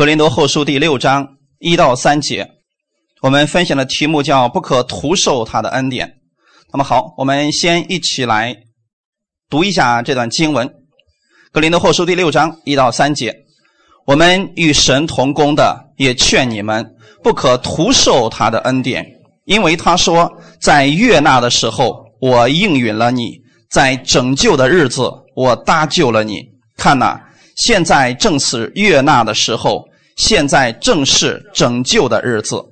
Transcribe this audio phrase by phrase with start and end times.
[0.00, 2.52] 格林多后书第六章一到三节，
[3.20, 6.10] 我们分享的题目叫“不可徒受他的恩典”。
[6.72, 8.56] 那么好，我们先一起来
[9.50, 10.66] 读一下这段经文：
[11.52, 13.44] 格林多后书第六章一到三节。
[14.06, 19.04] 我们与神同工的，也劝你们不可徒受他的恩典，
[19.44, 20.32] 因为他说，
[20.62, 23.32] 在悦纳的时候，我应允了你；
[23.68, 26.40] 在拯救的日子，我搭救了你。
[26.78, 27.22] 看哪。
[27.56, 29.84] 现在正是悦纳的时候，
[30.20, 32.62] 现在正是拯救的日子。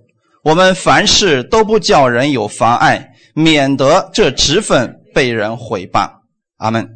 [0.45, 6.07] 我们凡事都不叫人有妨碍，免得这职分被人毁谤。
[6.59, 6.87] 阿门。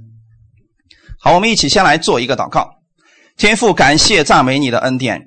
[1.18, 2.68] 好，我们一起先来做一个祷告。
[3.38, 5.22] 天父，感谢赞美你的恩典，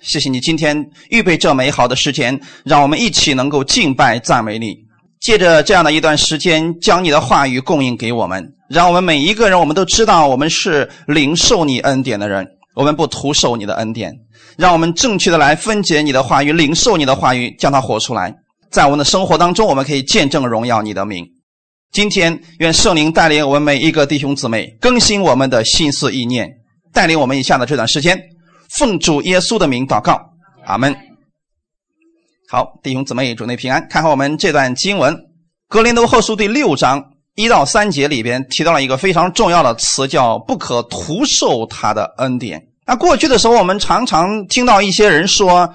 [0.00, 4.74] 谢谢你今天预备这美好的时间，让我们一起能够敬拜赞美你。
[5.20, 14.14] 借着这样的一段时间，将你的话语供应给我们，让我们每一个人，我们都知道我们是领受你恩典的人，我们不徒受你的恩典。
[14.60, 18.34] 让我们正确的来分解你的话语，领受你的话语，将它活出来，
[18.70, 21.26] 在我们的生活当中，我们可以见证荣耀你的名。
[21.92, 26.46] 今天，愿圣灵带领我们每一个弟兄姊妹，更新我们的心思意念，
[26.92, 28.20] 带领我们以下的这段时间，
[28.78, 30.20] 奉主耶稣的名祷告，
[30.66, 30.94] 阿门。
[32.46, 33.88] 好，弟兄姊妹，主内平安。
[33.88, 35.14] 看好我们这段经文，
[35.68, 37.02] 《格林多后书》第六章
[37.34, 42.62] 一到三节里边提到了一个非常重要的词，叫“不可徒受他的恩典”。
[42.90, 45.72] 那过去的时候，我们常常听到一些人说：“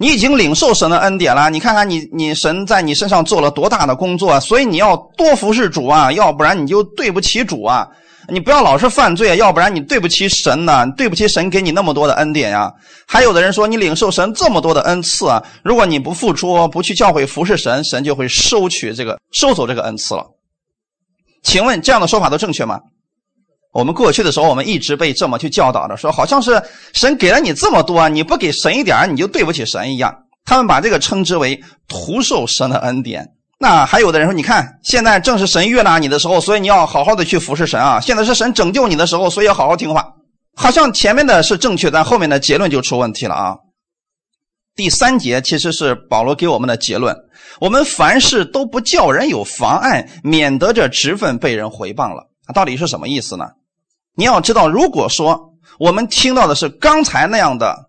[0.00, 7.86] 你已经领受神的恩典了，你看看你，你神在你身上做了多大的工作，所以你要多服侍主啊，要不然你就对不起主啊。”
[8.30, 12.72] 你不要老是犯罪，要不然你对不起神呐，对不起神给你那么多的恩典呀。
[13.06, 20.24] 还有的人说，你领受神这么多的恩赐啊，如果你不付出，不去教会服侍神，神就会收取这个收走这个恩赐了。
[21.42, 22.80] 请问这样的说法都正确吗？
[23.74, 30.14] 我们过去的时候，我们一直被这么去教导的，说好像是神给了你这么多，你不给神一点，你就对不起神一样。
[30.44, 33.28] 他们把这个称之为徒受神的恩典。
[33.58, 38.00] 那还有的人说，你看，现在正是神悦纳你的时候，所以你要好好的去服侍神啊。
[38.00, 40.06] 现在是神拯救你的时候，所以要好好听话。
[40.54, 43.56] 好像前面的是正确，但后面的结论就出问题了啊。
[44.76, 47.16] 第三节其实是保罗给我们的结论：
[47.60, 52.28] 我们凡事都不叫人有妨碍，免得这职分被人回谤了。
[52.54, 53.46] 到底是什么意思呢？
[54.14, 57.88] 你要知道，如果说我们听到的是刚才那样的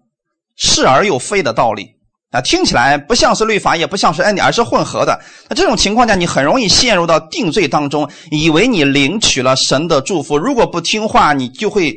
[0.55, 1.95] 是而又非的道理。
[2.31, 5.17] 啊，听起来不像是律法，也不像是恩典，而是混合的。
[5.47, 10.37] 那这种情况下，你很容易陷入到定罪当中，以为你领取了神的祝福。
[10.37, 11.95] 如果不听话，你就会，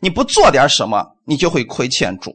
[0.00, 2.32] 你不做点什么，你就会亏欠主。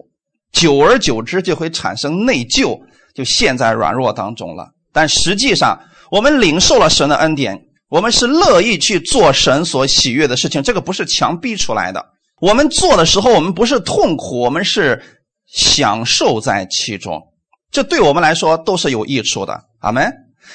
[0.52, 2.80] 久而久之，就会产生内疚，
[3.16, 4.70] 就陷在软弱当中了。
[4.94, 5.80] 但实际上，
[6.12, 10.62] 我们领受了神的恩典，我们是乐意去做神所喜悦的事情。
[10.62, 12.06] 这个不是强逼出来的。
[12.40, 15.02] 我们做的时候，我们不是痛苦，我们是
[15.48, 17.22] 享受在其中。
[17.72, 20.12] 这对我们来说都是有益处的，阿门。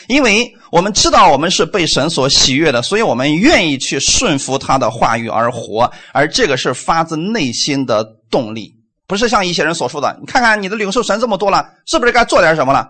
[0.08, 8.74] 因为我们知道我们是被神所喜悦的，所以我们愿意去顺服他的话语而活，而这个是发自内心的动力，
[9.06, 10.16] 不是像一些人所说的。
[10.20, 12.88] 你看看你的领受神这么多了，是不是该做点什么了？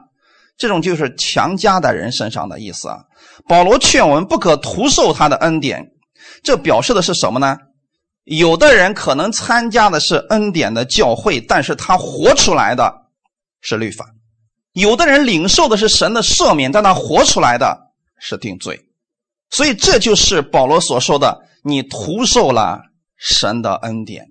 [0.57, 2.99] 这种就是强加在人身上的意思啊。
[3.47, 5.93] 保罗劝我们不可徒受他的恩典，
[6.43, 7.57] 这表示的是什么呢？
[8.25, 12.91] 有的人可能参加的是恩典的教会，但是他活出来的
[13.61, 14.07] 是律法。
[14.73, 18.81] 有的人领受的是神的赦免，但他活出来的是定罪，
[19.51, 22.81] 所以这就是保罗所说的：你徒受了
[23.17, 24.27] 神的恩典，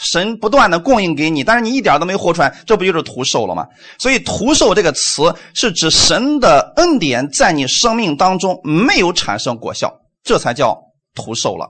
[0.00, 3.66] 神不断的供应给你，但是你一点都没活出来，这不就是徒受了吗？
[3.98, 9.92] 所以“徒受”这个词是指神的恩典在你生命当中没有产生果效，
[10.22, 10.78] 这才叫
[11.14, 11.66] 徒受了，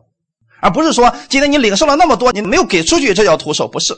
[0.60, 3.94] 而不是说今天你领受了那么多，你没有给出去，这叫徒受，不是，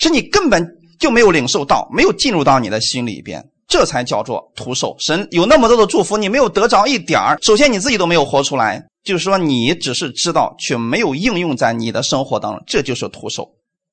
[0.00, 0.66] 是你根本
[0.98, 3.44] 就没有领受到，没有进入到你的心里边。
[3.68, 4.96] 这才叫做徒受。
[4.98, 7.38] 神有那么多的祝福，你没有得着一点儿。
[7.42, 13.46] 首先你自己都没有活出来，就是说你只是知道，却没有应用在你的生活当中，这就是徒受。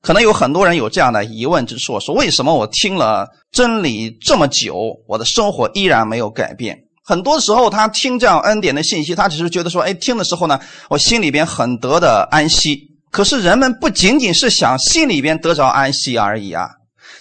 [0.06, 6.78] 可能有很多人有这样的疑问之说：说为什么我听了真理这么久，我的生活依然没有改变？
[7.04, 10.60] 很多时候他听这样恩典的信息，他只是觉得说：哎，听的时候呢，
[10.90, 12.80] 我心里边很得的安息。
[13.10, 16.70] 可是人们不仅仅是想心里边得着安息而已啊。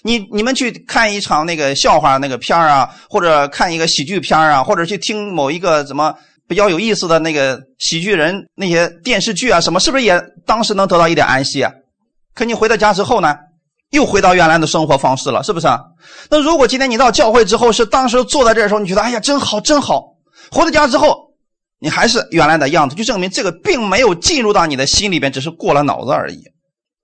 [0.02, 6.14] 你你们去看一场那个笑话那个片儿啊，或者看一个喜剧片儿啊，或者去听某一个怎么
[6.46, 11.72] 比较有意思的那个喜剧人那些电视剧啊，什么是不是也当时能得到一点安息啊？
[12.34, 13.34] 可你回到家之后呢，
[13.90, 15.69] 又回到原来的生活方式了，是不是？
[16.28, 20.16] 那如果今天你到教会之后，是当时坐在这的时候，你觉得哎呀真好真好，
[20.50, 21.32] 回到家之后，
[21.78, 26.42] 你还是原来的样子，就证明这个并没有进入到你的心里边，只是过了脑子而已。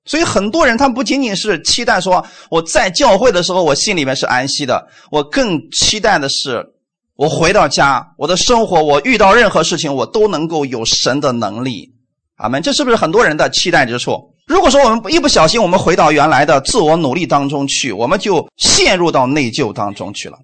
[0.05, 6.67] 所以很多人他不仅仅是期待说我在教会的时候我心里面是安息的，我更期待的是
[7.15, 11.95] 我回到家，我的生活，我遇到任何事情，我都能够有神的能力。
[12.37, 12.63] 阿门。
[12.63, 14.35] 这是不是很多人的期待之处？
[14.51, 20.37] 如果说我们一不小心，我们回到原来的自我努力当中去，我们就陷入到内疚当中去了。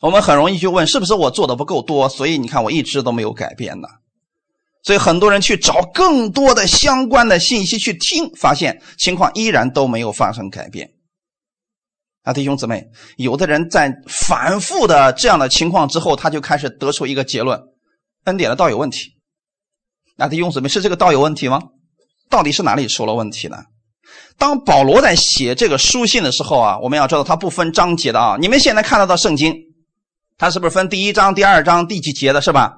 [0.00, 3.86] 我们很容易就问，是不是我做的不够多，所以你看我一直都没有改变呢？
[4.82, 10.90] 所以很多人去找更多的相关的信息去听，发现情况依然都没有发生改变。
[12.24, 12.84] 啊，弟兄姊妹，
[13.16, 17.62] 有的人在反复的这样的情况之后，他就开始得出一个结论：
[18.24, 19.12] 恩典的道有问题。
[20.16, 21.62] 那弟兄姊妹，是这个道有问题吗？
[22.32, 23.58] 到底是哪里出了问题呢？
[24.38, 28.38] 当保罗在写这个书信的时候啊，我们要知道他不分章节的啊。
[28.40, 29.54] 你们现在看到的圣经，
[30.38, 32.72] 它是不是分第一章、第二章、第几节的，是吧？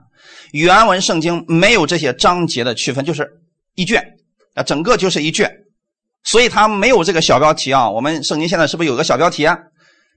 [0.51, 3.31] 原文圣经没有这些章节的区分，就是
[3.77, 4.05] 一卷
[4.55, 5.49] 啊，整个就是一卷，
[6.25, 7.89] 所以它没有这个小标题啊。
[7.89, 9.56] 我们圣经现在是不是有个小标题啊？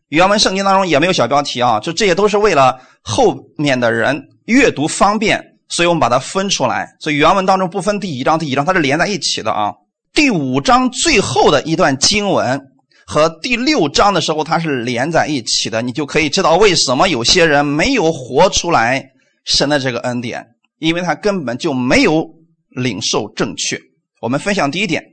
[0.09, 5.56] 原文圣经当中也没有小标题啊，就这些都是为了后面的人阅读方便。
[5.69, 9.73] 所以我们把它分出来，所以原文当中不分第一章、第一章，它是连在一起的啊。
[10.13, 12.59] 第五章最后的一段经文
[13.05, 19.03] 和第六章的时候，它是连在一起的，你就可以知道为什么有些人没有活出来
[19.45, 20.45] 神的这个恩典，
[20.79, 22.25] 因为他根本就没有
[22.69, 23.79] 领受正确。
[24.21, 25.03] 我们分享第一点，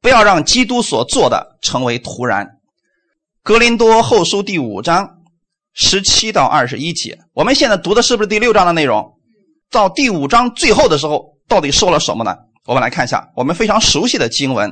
[0.00, 2.48] 不要让基督所做的成为徒然。
[3.42, 5.08] 格林多后书第五章
[5.72, 9.19] 十七到二十一节，我们现在读的是不是第六章的内容？
[9.70, 12.34] 到第五章最后的时候，到底说了什么呢？
[12.66, 14.68] 我们来看一下我们非常熟悉的经文：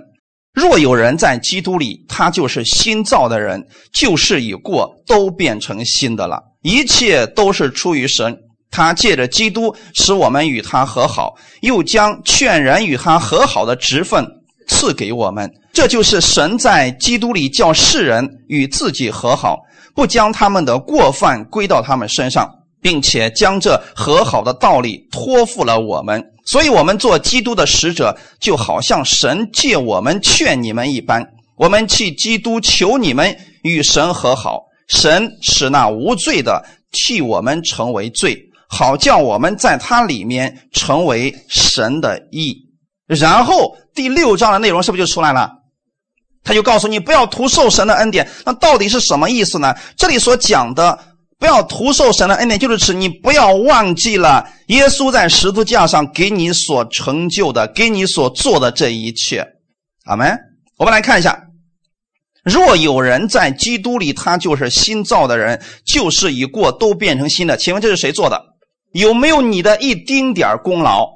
[0.53, 6.43] 若有人在基督里，他就是新造的人，旧事已过，都变成新的了。
[6.62, 8.37] 一切都是出于神，
[8.73, 14.27] 他借着基督使我们与他和好，又将劝人与他和好的职分
[14.67, 15.49] 赐给我们。
[15.73, 19.61] 这就是神在基督里叫世人与自己和好，
[19.95, 22.53] 不将他们的过犯归到他们身上。
[22.80, 31.26] 并且将这和好的道理托付了我们，所以，我们做基督的使者，就好像神借我们劝你们一般。
[31.56, 38.38] 我们替基督求你们与神和好，神使那无罪的替我们成为罪，
[38.69, 42.56] 好叫我们在他里面成为神的义。
[43.06, 45.50] 然后第六章的内容是不是就出来了？
[46.44, 48.30] 他就告诉你不要图受神的恩典。
[48.46, 49.75] 那到底是什么意思呢？
[49.96, 50.98] 这里所讲的。
[51.38, 59.46] 不要徒受神的恩典，就是指你不要忘记了耶稣在十字架上给你所成就的，给你所做的这一切。
[60.05, 60.37] 阿门。
[60.79, 61.40] 我们来看一下，
[62.43, 67.56] 若有人在基督里，他就是新造的人，旧事已过，都变成新的。
[67.56, 68.40] 请问这是谁做的？
[68.93, 71.06] 有没有你的一丁点功劳？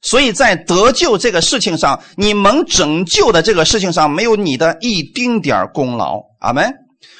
[0.00, 6.22] 所以在得救这个事情上，你蒙拯救的这个事情上，没有你的一丁点功劳。
[6.40, 6.72] 阿门。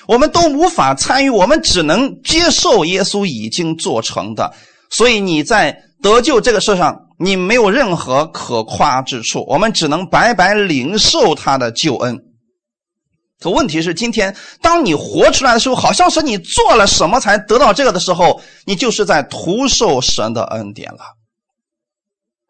[0.07, 4.53] 我们都无法参与，我们只能接受耶稣已经做成的。
[4.91, 9.45] 所以你在得救这个事上，你没有任何可夸之处。
[9.49, 12.17] 我们只能白白领受他的救恩。
[13.41, 21.01] 可问题是，今天当你活出来的时候，好像是你做了什么才得到这个的时候，你就是在徒受神的恩典了。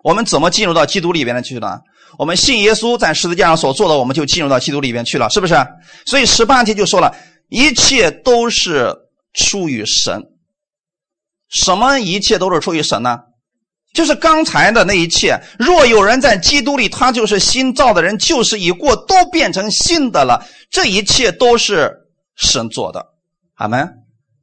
[0.05, 1.81] 我们怎么进入到基督里边的去呢？
[2.19, 5.55] 我们信耶稣在十字架上所做的，我们就进入到基督里边去了，是不是？
[6.05, 7.13] 所以十八节就说了。
[7.49, 8.95] 一切都是
[9.33, 10.23] 出于神，
[11.49, 13.19] 什么一切都是出于神呢？
[13.95, 15.41] 就是刚才的那一切。
[15.59, 20.47] 若有人在基督里，他就是新造的人，就是已过，都变成新的了。
[20.71, 21.91] 这一切都是
[22.37, 23.07] 神做的。
[23.55, 23.89] 阿门。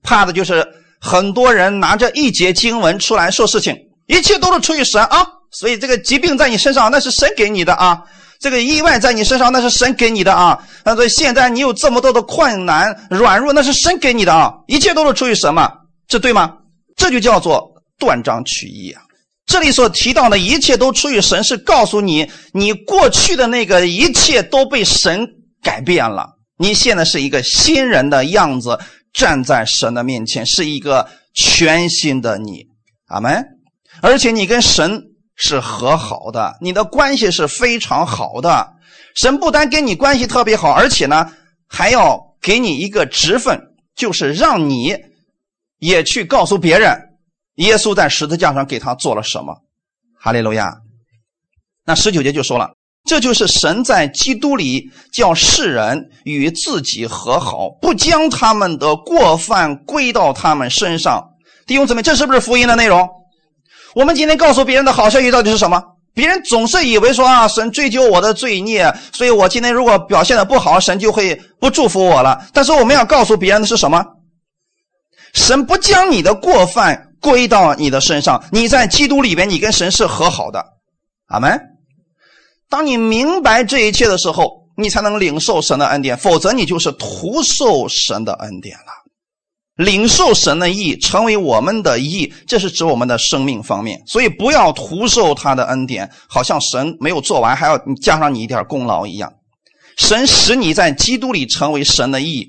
[0.01, 0.67] 怕的就是
[0.99, 3.77] 很多人拿着一节经文出来说事情，
[4.07, 5.23] 一切都是出于神啊。
[5.51, 8.01] 所以这个疾病在你身上，那是神给你的啊。
[8.43, 10.59] 这个意外在你身上，那是神给你的啊！
[10.83, 14.53] 那所以现在你有这么多的困难、软弱，那是神给你的啊！
[14.67, 15.71] 一切都是出于神嘛？
[16.09, 16.57] 这对吗？
[16.97, 19.01] 这就叫做断章取义啊！
[19.45, 25.25] 这里所提到的一切都出于神，是告诉你，你过去的那个一切都被神
[25.61, 28.77] 改变了，你现在是一个新人的样子，
[29.13, 32.65] 站在神的面前，是一个全新的你。
[33.07, 33.41] 阿门！
[34.01, 35.11] 而且你跟神。
[35.35, 38.73] 是和好的，你的关系是非常好的。
[39.15, 41.31] 神不单跟你关系特别好，而且呢，
[41.67, 43.59] 还要给你一个职分，
[43.95, 44.95] 就是让你
[45.79, 46.97] 也去告诉别人，
[47.55, 49.55] 耶稣在十字架上给他做了什么。
[50.19, 50.77] 哈利路亚。
[51.85, 52.71] 那十九节就说了，
[53.03, 61.21] 这就是神在基督里叫世人与自己和好，不将他们的过犯归到他们身上。
[61.67, 63.07] 弟兄姊妹，这是不是福音的内容？
[63.95, 65.81] 我们今天告诉别人的好消息到底是什么？
[66.15, 72.45] 别人总是以为说啊，神追究我的罪孽，所以我今天如果表现的不好，神就会不祝福我了。
[72.53, 74.05] 但是我们要告诉别人的是什么？
[75.33, 80.63] 神不将你的过犯归到你的身上，你在基督里边，你跟神是和好的。
[81.27, 81.59] 阿门。
[82.69, 89.02] 当你明白这一切的时候，你才能领受神的恩典，否则你就是徒受神的恩典了。
[89.75, 93.99] 领受神的意，成为我们的意，这是指我们的生命方面。
[94.05, 99.33] 所以不要徒受他的恩典，好像神没有做完，还要加上你一点功劳一样。
[99.97, 102.47] 神使你在基督里成为神的意，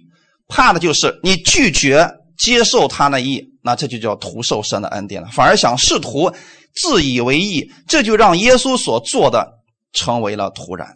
[0.48, 5.28] 怕的就是你拒绝接受他的意，那这就叫徒受神的恩典了。
[5.32, 6.32] 反而想试图
[6.74, 9.46] 自以为意，这就让耶稣所做的
[9.92, 10.88] 成为了徒然。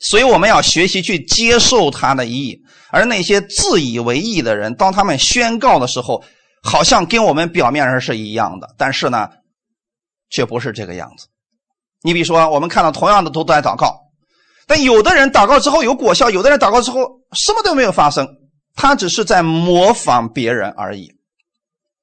[0.00, 2.58] 所以我们要学习去接受他的意，
[2.92, 6.22] 而那些自以为意的人，当他们宣告的时候，
[6.62, 9.30] 好像跟我们表面上是一样的，但是呢，
[10.28, 11.26] 却不是这个样子。
[12.02, 13.98] 你比如说，我们看到同样的都在祷告，
[14.66, 17.00] 但有的人祷告之后有果效，有的人祷告之后
[17.32, 18.28] 什么都没有发生，
[18.74, 21.08] 他只是在模仿别人而已。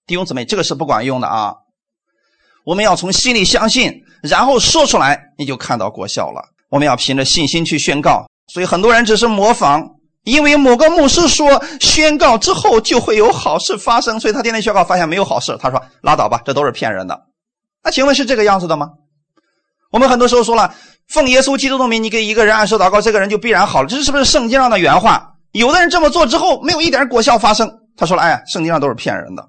[0.07, 1.53] 弟兄姊妹，这个是不管用的啊！
[2.65, 3.93] 我们要从心里相信，
[4.23, 6.41] 然后说出来，你就看到果效了。
[6.69, 9.87] 我们要凭着信心去宣告，所以很多人只是模仿，
[10.23, 17.19] 因为某个牧师说宣告之后就会有好事发生，所以他天天宣告，发现没有好事，他说拉倒吧，这都是骗人的。
[17.83, 18.89] 那请问是这个样子的吗？
[19.91, 20.73] 我们很多时候说了，
[21.07, 25.35] 奉耶稣基督的名，你给一个人按手祷告，这个人就必然好了，这是不是圣经上的原话？
[25.53, 29.43] 有的人这么做之后，没有一点果效发生，他说了，哎呀，圣经上都是骗人的。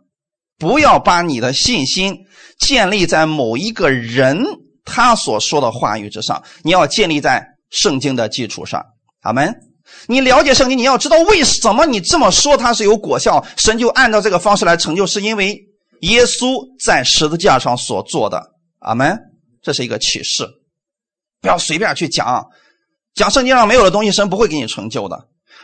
[0.58, 2.16] 不要把你的信心
[2.58, 4.44] 建立在某一个人。
[4.82, 8.84] 他所说的话语之上，你要建立在圣经的基础上。
[9.20, 9.54] 阿门。
[10.06, 15.58] 你了解圣经，你要知道为什么你这么说它是有果效，神就按照这个方式来成就，是因为
[16.00, 18.42] 耶稣在十字架上所做的。
[18.80, 19.18] 阿门。
[19.62, 20.48] 这是一个启示，
[21.42, 22.46] 不要随便去讲，
[23.14, 25.18] 讲圣经上没有的东西，神不会给你成就的。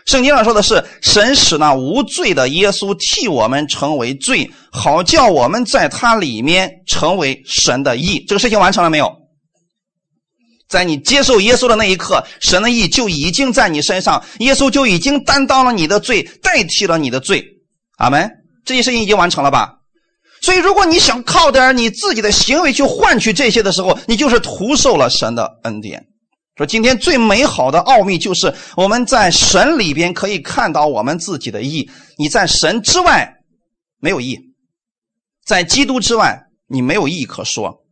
[0.04, 8.22] 圣经上说的是，神使那无罪的耶稣替我们成为罪，好叫我们在他里面成为神的义。
[8.28, 9.10] 这个事情完成了没有？
[10.68, 17.44] 在你接受耶稣的那一刻，神的义就已经在你身上，耶稣就已经担当了你的罪，代替了你的罪。
[17.98, 18.30] 阿门。
[18.64, 19.74] 这件事情已经完成了吧？
[20.42, 26.04] 所以，如果你想靠点你自己的行为去换取这些的时候，你就是徒受了神的恩典。
[26.56, 31.88] 说今天最美好的奥秘就是我们在神里边可以看到我们自己的义。
[32.18, 33.34] 你在神之外
[34.00, 34.36] 没有义，
[35.44, 37.84] 在基督之外你没有义可说。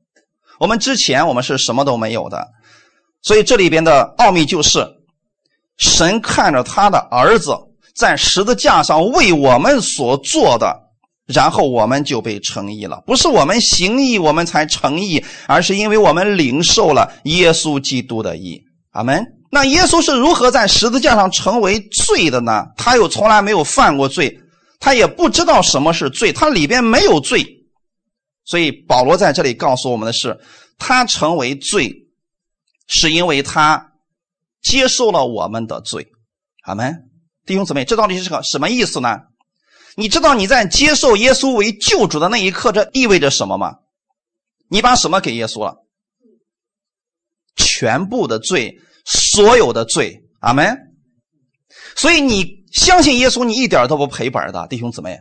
[0.59, 2.49] 我们之前我们是什么都没有的，
[3.25, 4.87] 所以这里边的奥秘就是
[5.79, 7.57] 神看着他的儿子
[7.97, 10.83] 在十字架上为我们所做的。
[11.27, 18.63] 然后我们就被称义了，不是我们行义我们才成义，而是因为我们领受了耶稣基督的义。
[18.91, 19.25] 阿门。
[19.51, 22.67] 那耶稣是如何在十字架上成为罪的呢？
[22.77, 24.39] 他又从来没有犯过罪，
[24.79, 27.43] 他也不知道什么是罪，他里边没有罪。
[28.45, 30.39] 所以保罗在这里告诉我们的是，
[30.77, 31.91] 他成为罪，
[32.87, 33.93] 是因为他
[34.63, 36.09] 接受了我们的罪。
[36.63, 37.11] 阿门。
[37.47, 39.19] 弟兄姊妹，这到底是个什么意思呢？
[39.97, 43.77] 你知道你在接受耶稣为救主的那一刻，这意味着什么吗？
[44.69, 45.77] 你把什么给耶稣了？
[47.55, 50.77] 全部的罪，所有的罪，阿门。
[51.95, 55.21] 所以你相信耶稣，你一点都不赔本的，弟兄姊妹。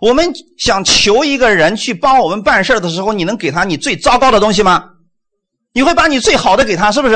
[0.00, 4.90] 我们想求一个人去帮我们办事的时候，你能给他你最糟糕的东西吗？
[5.74, 7.14] 你会把你最好的给他，是不是？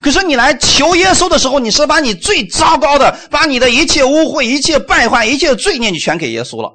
[0.00, 6.70] 可是你来求耶稣的时候，你是把你最糟糕的，把你的一切污秽、一切败坏、一切罪孽，你全给耶稣了。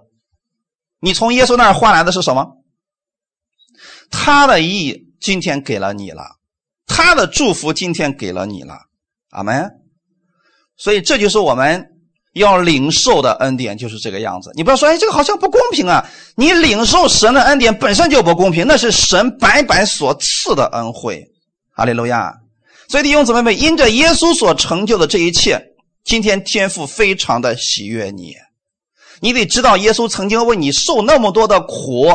[1.00, 2.46] 你从耶稣那儿换来的是什么？
[4.10, 6.24] 他的意今天给了你了，
[6.88, 8.74] 他的祝福今天给了你了，
[9.30, 9.70] 阿门。
[10.76, 11.88] 所以这就是我们
[12.34, 14.52] 要领受的恩典，就是这个样子。
[14.56, 16.06] 你不要说，哎，这个好像不公平啊！
[16.36, 21.26] 你领受神的恩典本身就不公平，那是神白白所赐的恩惠。
[21.76, 22.34] 哈利路亚。
[22.88, 25.62] 所以弟兄姊妹们，因着耶稣所成就的这一切，
[26.04, 28.34] 今天天父非常的喜悦你。
[29.22, 32.08] 你得知道，耶稣曾经为你受那么多的苦，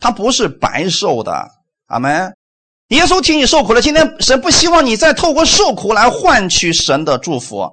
[0.00, 1.46] 他不是白受的。
[1.86, 2.32] 阿门。
[2.88, 7.68] 耶稣替你受苦了，今天神不希望你再透过受苦来换取神的祝福，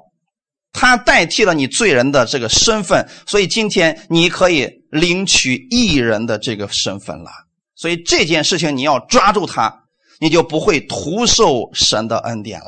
[0.73, 7.29] 他代替了你罪人的这个身份，所以今天你可以领取义人的这个身份了。
[7.75, 9.77] 所以这件事情你要抓住它。
[10.23, 12.67] 你就不会徒受神的恩典了。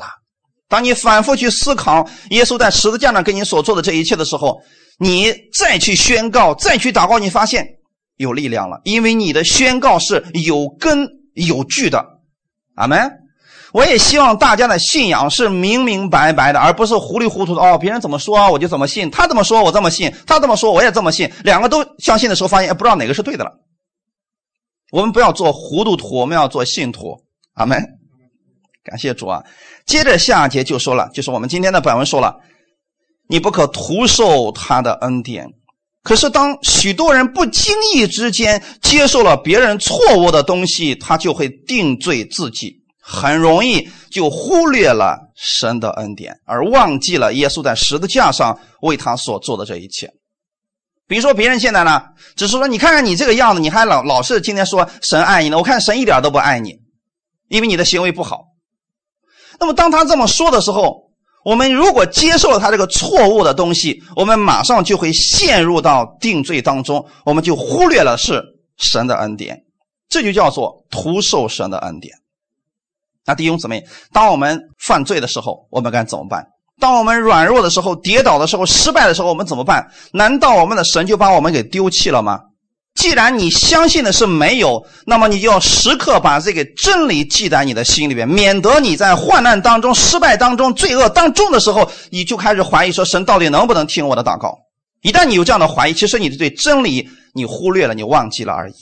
[0.68, 4.60] 当你反复去思考耶稣在十字架上给你所做的这一切的时候，
[4.98, 7.64] 你再去宣告、再去祷告，你发现
[8.16, 12.04] 有力量了，因为你的宣告是有根有据的。
[12.74, 13.08] 阿门。
[13.74, 17.60] 我也希望大家的信仰是明明白白的，而不是糊里糊涂的。
[17.60, 23.50] 哦，别人怎么说我就怎么信，他怎么说我这么信，他这么说我也这么信，两个都相信的时候，发现不知道哪个是对的了。
[24.92, 27.16] 我们不要做糊涂徒，我们要做信徒。
[27.54, 27.84] 阿门。
[28.84, 29.42] 感谢主啊！
[29.86, 32.36] 接着下节就说了，就是我们今天的本文说了，
[33.28, 35.48] 你不可徒受他的恩典。
[36.04, 50.10] 可是当许多人不经意之间接受了别人错误的东西，他就会定罪自己，很容易就忽略了神的恩典，而忘记了耶稣在十字架上为他所做的这一切。
[51.06, 52.02] 比如说，别人现在呢，
[52.34, 56.78] 只是说你看看你这个样子，你还老老是今天说神爱你呢，我看神一点都不爱你，
[57.48, 58.46] 因为你的行为不好。
[59.60, 61.12] 那么当他这么说的时候，
[61.44, 68.42] 我们如果接受了他这个错误的东西，我们马上就会陷入到定罪当中，我们就忽略了是
[68.78, 69.62] 神的恩典，
[70.08, 72.16] 这就叫做徒受神的恩典。
[73.26, 76.46] 那弟兄姊妹，当我们犯罪的时候，我们该怎么办？
[76.80, 79.86] 当我们软弱的时候、跌倒的时候、失败的时候，我们怎么办？
[80.12, 82.40] 难道我们的神就把我们给丢弃了吗？
[82.94, 94.56] 既然你相信的是没有，那么你就要时刻把这个真理记在你的心里边，免得你在患难当中、失败当中、罪恶当中的时候，你就开始怀疑说神到底能不能听我的祷告。
[95.02, 98.74] 一旦你有这样的怀疑，其实你对真理你忽略了，你忘记了而已。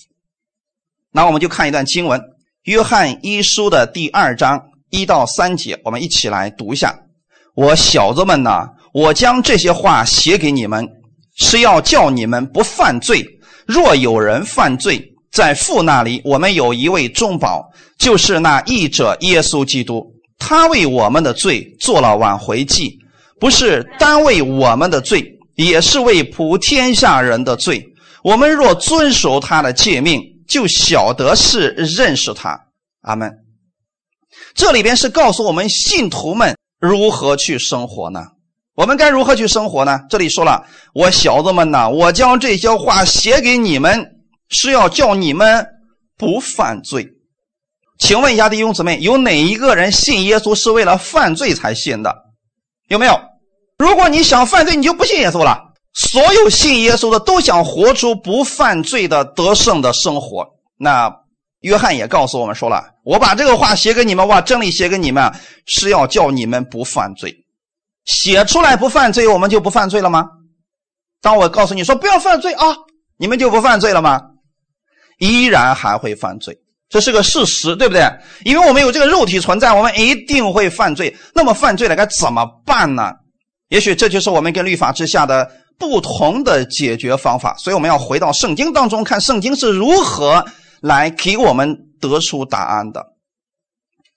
[1.11, 2.21] 那我们就看一段经文，
[2.65, 6.97] 《约翰一书》的第二章一到三节，我们一起来读一下。
[7.57, 10.89] 我小子们呐，我将这些话写给你们，
[11.37, 13.27] 是要叫你们不犯罪。
[13.67, 20.01] 若有人犯罪，在父那里，我们有一位中保，就是那义者耶稣基督。
[20.39, 22.97] 他为我们的罪做了挽回祭，
[23.41, 25.25] 不是单为我们的罪，
[25.57, 27.85] 也是为普天下人的罪。
[28.23, 32.59] 我们若遵守他的诫命，就晓得是认识他。
[33.03, 33.31] 阿门。
[34.55, 38.21] 这里边是告诉我们信徒们如何去生活呢？
[38.75, 40.01] 我们该如何去生活呢？
[40.09, 44.11] 这里说了，我小子们呐，我将这些话写给你们，
[44.49, 45.67] 是要叫你们
[46.17, 47.09] 不犯罪。
[47.99, 52.15] 请问一下弟兄姊妹，有哪一个人信耶稣是为了犯罪才信的？
[52.89, 53.21] 有没有？
[53.79, 55.72] 如果你想犯罪，你就不信耶稣了。
[55.95, 60.47] 所有信耶稣的都想活出不犯罪的得胜的生活。
[60.79, 61.15] 那
[61.61, 65.33] 约翰也告诉我们说了，我把这个话写给你们，把真理写给你们，
[65.67, 67.35] 是要叫你们不犯罪。
[68.05, 70.27] 写出来不犯罪，我们就不犯罪了吗？
[71.21, 72.65] 当我告诉你说不要犯罪啊，
[73.17, 74.21] 你们就不犯罪了吗？
[75.19, 78.11] 依然还会犯罪，这是个事实，对不对？
[78.45, 81.17] 因为我们有这个肉体存在，我们一定会犯罪。
[81.33, 83.13] 那么犯罪了该怎么办呢？
[83.69, 85.49] 也许这就是我们跟律法之下的
[85.79, 87.55] 不同的解决方法。
[87.59, 90.45] 所以我们要回到圣经当中看，圣经是如何
[90.81, 93.05] 来给我们得出答案的。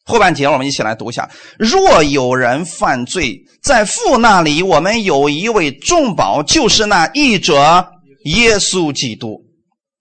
[0.07, 7.87] 后半节我们一起来读一下：若有人犯罪，在父那里，我们有一位重宝，就是那义者
[8.25, 9.41] 耶稣基督。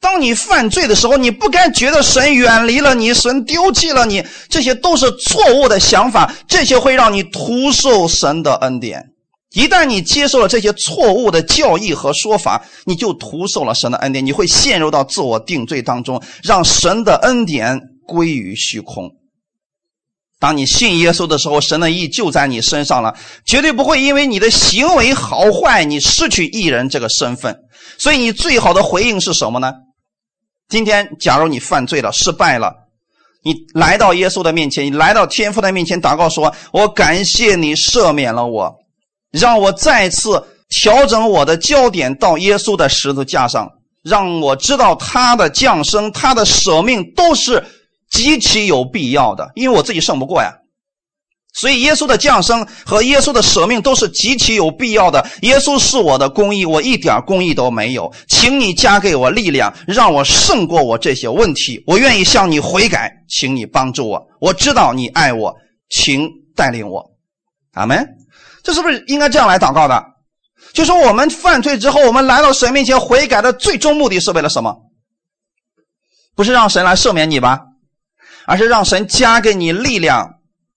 [0.02, 9.13] 当你犯罪的时候，你不该觉得神远离了你，神丢弃了你，这些都是错误的想法，这些会让你徒受神的恩典。
[9.54, 19.10] 一旦你接受了这些错误的教义和说法，你就徒受了神的恩典，你会陷入到自我定罪当中，让神的恩典归于虚空。
[20.40, 23.14] 当你信耶稣的时候，神的义就在你身上了，
[23.46, 27.56] 绝对不会因为你的行为好坏，你失去义人这个身份。
[27.98, 29.72] 所以，你最好的回应是什么呢？
[30.68, 32.74] 今天，假如你犯罪了、失败了，
[33.44, 38.74] 你来到耶稣的面前，你来到天父的面前祷告，说：“我感谢你赦免了我，
[39.34, 43.68] 让我再次调整我的焦点到耶稣的十字架上，
[44.02, 47.62] 让我知道他的降生、他的舍命都是。”
[48.10, 50.52] 极其有必要的，因为我自己胜不过呀，
[51.52, 55.26] 所以耶稣的降生和耶稣的舍命都是极其有必要的。
[55.42, 61.82] 耶稣是我的公义，我一点公义都没有，请你加给我力量，让我胜过我这些问题。
[61.88, 64.24] 我愿意向你悔改，请你帮助我。
[64.40, 65.52] 我知道你爱我，
[65.90, 67.04] 请带领我。
[67.72, 68.06] 阿门。
[68.64, 70.04] 这是不是应该这样来祷告的？
[70.72, 74.74] 就说我们犯罪之后，我们来到神面前悔改的最终目的是为了什么？
[76.34, 77.60] 不是让神来赦免你吧？
[78.46, 80.28] 而是让神加给你力量，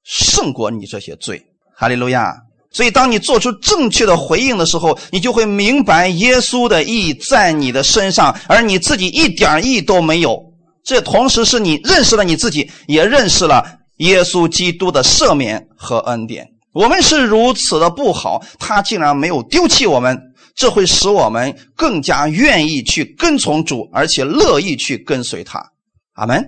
[0.04, 2.36] 胜过你这些罪，哈利路亚！
[2.70, 10.38] 所以，当你做出正确的回应的时候，你就会明白耶稣的义在你的身上，而你自己一点义都没有。
[10.84, 16.48] 这同时是你认识了你自己，也认识了耶稣基督的赦免和恩典。
[16.74, 20.22] 我们是如此的不好，他竟然没有丢弃我们，
[20.56, 25.72] 这会使我们更加愿意去跟从主，而且乐意去跟随他。
[26.14, 26.46] 阿门。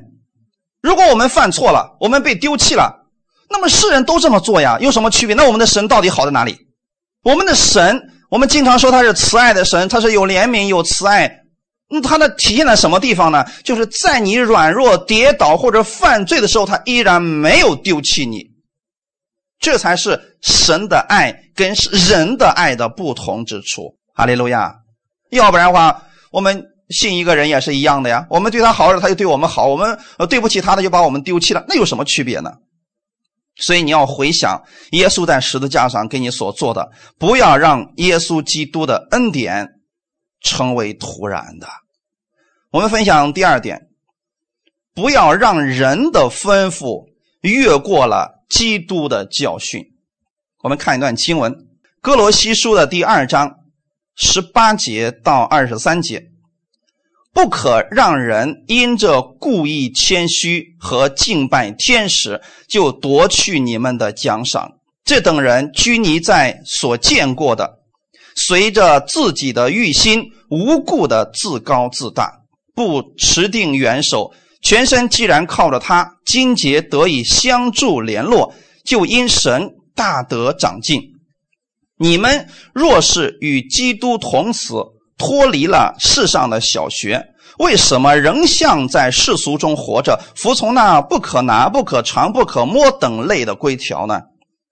[0.81, 3.07] 如果我们犯错了，我们被丢弃了，
[3.49, 5.35] 那么世人都这么做呀，有什么区别？
[5.35, 6.55] 那我们的神到底好在哪里？
[7.23, 11.29] 我们的神，我们经常说他是慈爱的神，他是有怜悯、有慈爱。
[11.89, 13.43] 那他的体现在什么地方呢？
[13.63, 18.48] 就是在你软弱、跌倒或者犯罪的时候，他依然没有丢弃你。
[19.59, 21.73] 这才是神的爱跟
[22.09, 23.97] 人的爱的不同之处。
[24.13, 24.73] 哈利路亚！
[25.31, 28.25] 要不然的话，我们信一个人也是一样的呀。
[28.29, 29.97] 我们对他好，他就对我们好；我们
[30.29, 31.63] 对不起他，他就把我们丢弃了。
[31.67, 32.51] 那有什么区别呢？
[33.57, 39.67] 所以你要回想耶稣在十字架上给你所做的，不要让耶稣基督的恩典
[40.41, 41.67] 成为突然的。
[42.71, 43.89] 我们分享第二点，
[44.95, 47.08] 不要让人的吩咐
[47.41, 49.83] 越过了基督的教训。
[50.61, 51.53] 我们看一段经文，
[52.01, 53.55] 《哥罗西书》的第二章
[54.15, 56.25] 十八节到二十三节。
[57.31, 64.71] 不可让人因着故意谦虚和敬拜天使，就夺去你们的奖赏。
[65.05, 67.79] 这等人拘泥在所见过的，
[68.35, 72.41] 随着自己的欲心，无故的自高自大，
[72.73, 74.33] 不持定元首。
[74.69, 78.53] 全身既然靠着他，金节得以相助联络，
[78.85, 81.01] 就因神大得长进。
[81.97, 84.75] 你们若是与基督同死，
[85.17, 87.19] 脱离了世上的小学，
[87.57, 94.21] 为什么仍像在世俗中活着，服从那不可拿、不可尝、不可摸等类的规条呢？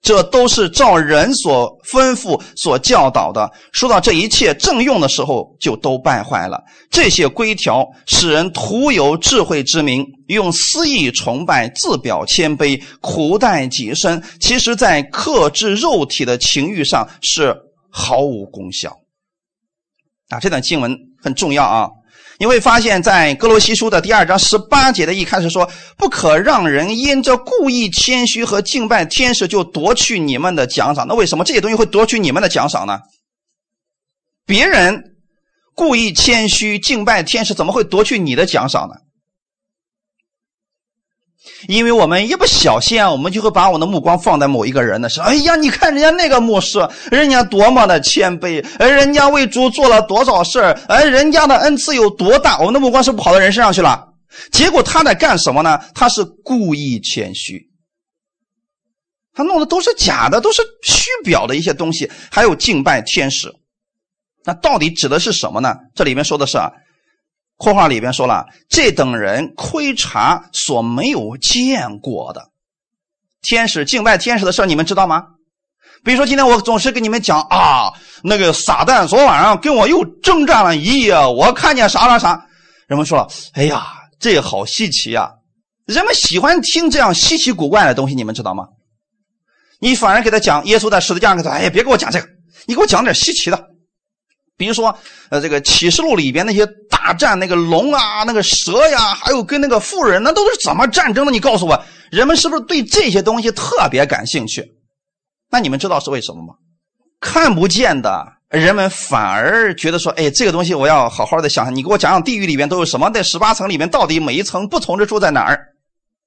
[0.07, 3.51] 这都是照人所吩咐、所教导的。
[3.73, 6.63] 说到这一切正用的时候，就都败坏了。
[6.89, 17.53] 这些规条使人徒有智慧之名，用私意崇拜，自表谦卑，苦待己身，其实在克制肉体的情欲上是
[17.91, 18.95] 毫无功效。
[20.29, 21.89] 啊，这段经文很重要啊！
[22.39, 32.99] 你会发现在哥罗西书的第二章十八节的一开始说：“不可让人因着故意谦虚和敬拜天使，就夺去你们的奖赏。”那为什么这些东西会夺取你们的奖赏呢？
[34.45, 35.15] 别人
[35.73, 38.95] 故意谦虚敬拜天使，怎么会夺去你的奖赏呢？
[41.67, 45.25] 因为我们一不小心啊，我们就会把我们的目光放在某一个人的身上。
[45.25, 54.07] 哎呀，你看人家那个牧师，人家多么的谦卑，而人家为主做了多少事儿，而人家的恩赐有多大，我们的目光是跑到人身上去了。
[54.51, 55.79] 结果他在干什么呢？
[55.95, 57.69] 他是故意谦虚，
[59.33, 63.51] 他弄的都是假的，都是虚表的一些东西，还有敬拜天使。
[64.45, 65.75] 那到底指的是什么呢？
[65.95, 66.71] 这里面说的是啊。
[67.57, 72.49] 括号里边说了，这等人窥察所没有见过的
[73.41, 75.23] 天使敬拜天使的事你们知道吗？
[76.03, 77.91] 比如说今天我总是跟你们讲啊，
[78.23, 82.45] 那个撒旦昨晚上跟我又征战了一夜，我看见啥啥啥。
[82.87, 83.87] 人们说了，哎呀，
[84.19, 85.31] 这好稀奇呀！
[85.85, 88.67] 人们喜欢听这样稀奇古怪的东西，你们知道吗？
[89.79, 92.27] 你反而给他讲耶稣在十字架上，他哎呀，别给我讲这个，
[92.67, 93.61] 你给我讲点稀奇的。
[94.55, 94.97] 比如说，
[95.29, 96.65] 呃，这个启示录里边那些
[97.07, 101.31] 大战，那个龙啊，那个蛇呀，还有跟那个妇人，那都是怎么战争的？
[101.31, 104.75] 你告诉我，人们是不是对这些东西特别感兴趣？
[105.49, 106.55] 那你们知道是为什么吗？
[107.21, 111.73] 看不见的人们反而觉得说，哎，这个东西我要好好的想想。
[111.73, 113.09] 你给我讲讲地狱里边都有什么？
[113.11, 115.67] 在十八层里面到底每一层不同之处在哪儿？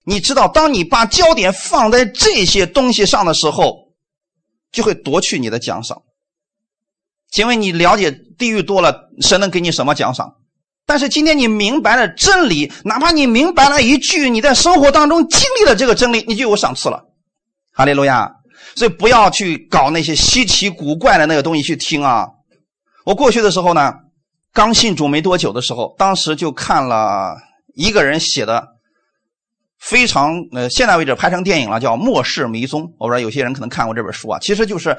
[0.06, 3.92] 你知道，当你把焦点放在这些东西上的时候，
[4.72, 6.00] 就会夺去你的奖赏。
[7.30, 10.36] 请问你了解地狱多了，神能给你什么奖赏？
[10.90, 17.00] 但是今天你明白了真理，哪怕你明白了一句，你在生活当中经历了这个真理，你就有赏赐了。
[17.72, 18.28] 哈利路亚！
[18.74, 22.26] 所以不要去搞那些稀奇古怪的那个东西去听啊！
[23.04, 23.94] 我过去的时候呢，
[24.52, 27.36] 刚信主没多久的时候，当时就看了
[27.76, 28.66] 一个人写的
[29.78, 32.82] 非常呃，现在为止拍成电影了，叫《末世迷踪》。
[32.98, 34.96] 我不知道有些人可能看过这本书啊，其实就是。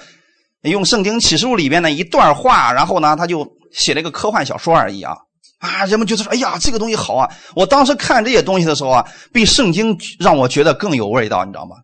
[0.64, 5.18] 用圣经启示录里边的一段话，然后呢，他就写了一个科幻小说而已啊
[5.62, 5.86] 啊！
[5.86, 7.30] 人们觉得说，哎呀，这个东西好啊！
[7.56, 11.76] 我当时看这些东西的时候啊，比圣经让我觉得更有味道，你知道吗？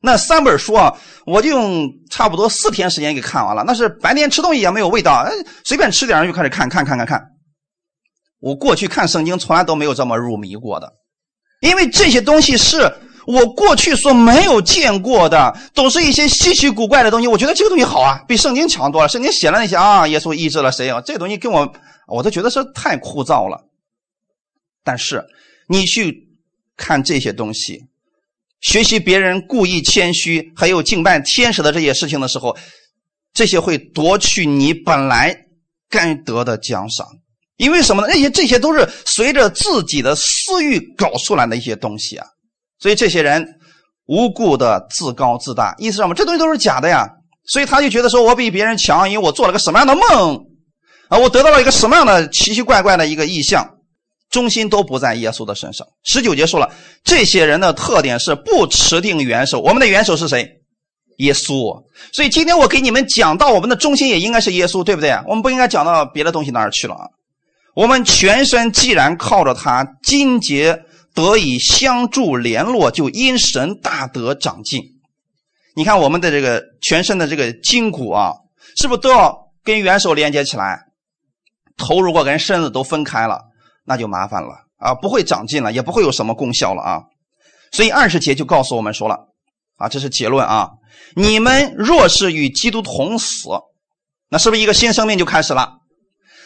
[0.00, 0.92] 那三本书啊，
[1.24, 3.62] 我就用差不多四天时间给看完了。
[3.66, 5.26] 那是白天吃东西也没有味道，
[5.64, 7.22] 随便吃点就开始看，看，看，看，看。
[8.40, 10.92] 我过去看圣经从来都没有这么入迷过的，
[11.60, 12.92] 因为这些东西是。
[13.26, 17.26] 我过去所没有见过的，都是一些稀奇古怪的东西。
[17.26, 19.08] 我觉得这个东西好啊，比圣经强多了。
[19.08, 21.02] 圣经写了那些啊，耶稣医治了谁啊？
[21.04, 21.68] 这东西跟我，
[22.06, 23.64] 我都觉得是太枯燥了。
[24.84, 25.24] 但是
[25.68, 26.28] 你去
[26.76, 27.82] 看这些东西，
[28.60, 32.56] 学习别人故意谦虚，还有敬拜天使的这些事情的时候，
[33.32, 35.36] 这些会夺去你本来
[35.88, 37.06] 该得的奖赏。
[37.56, 38.08] 因为什么呢？
[38.08, 42.26] 那些这些都是随着自己的私欲搞出来的一些东西啊。
[42.78, 43.46] 所以这些人
[44.06, 46.14] 无故的自高自大，意思什么？
[46.14, 47.08] 这东西都是假的呀。
[47.46, 50.38] 所以他就觉得说，我比别人强，因为我做了个什么样的梦
[51.08, 51.18] 啊？
[51.18, 53.68] 我得到了一个什么样的奇奇怪怪的一个意象？
[54.28, 55.86] 中心都不在耶稣的身上。
[56.02, 56.68] 十九节说了，
[57.04, 59.60] 这些人的特点是不持定元首。
[59.60, 60.48] 我们的元首是谁？
[61.18, 61.84] 耶稣。
[62.12, 65.12] 所以今天我给你们讲到，我们的中心也应该是耶稣，对不对？
[65.28, 67.06] 我们不应该讲到别的东西哪儿去了啊？
[67.74, 70.82] 我们全身既然靠着他，筋节
[71.14, 74.82] 得以相助联络，就因神大得长进。
[75.76, 78.32] 你看我们的这个全身的这个筋骨啊，
[78.76, 80.85] 是不是都要跟元首连接起来？
[81.76, 83.40] 头如果跟身子都分开了，
[83.84, 87.02] 那就麻烦了啊，不会长进了，也不会有什么功效了啊。
[87.72, 89.16] 所以二十节就告诉我们说了
[89.76, 90.70] 啊，这是结论啊。
[91.14, 93.48] 你们若是与基督同死，
[94.28, 95.74] 那是不是一个新生命就开始了？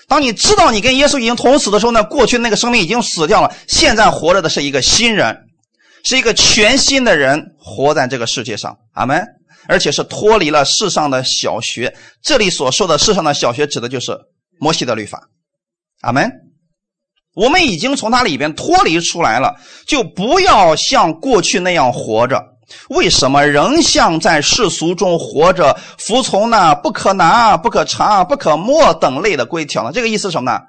[0.08, 5.46] 当你知道你跟耶稣已经同死的时候呢，过去那个生命已经死掉了，现在活着的是一个新人。
[6.02, 9.22] 是一个全新的人活在这个世界上，阿门。
[9.68, 11.94] 而且是脱离了世上的小学。
[12.22, 14.18] 这里所说的世上的小学，指的就是
[14.60, 15.20] 摩西的律法，
[16.02, 16.30] 阿门。
[17.34, 22.44] 我们已经从它里边脱离出来了，就不要像过去那样活着。
[22.90, 29.90] 为什么仍像在世俗中活着，服从那不可拿、不可尝、不可摸等类的规条呢？
[29.92, 30.60] 这个意思什么呢？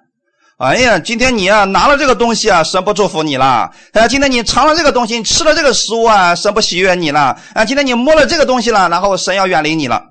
[0.58, 3.72] 哎呀，今天你啊拿了这个东西啊，神不祝福你了。
[3.94, 7.36] 哎，今天你尝了这个东西，吃了这个食物啊，神不喜悦你了。
[7.56, 10.04] 啊，今天你摸了这个东西了，然后神要远离你了。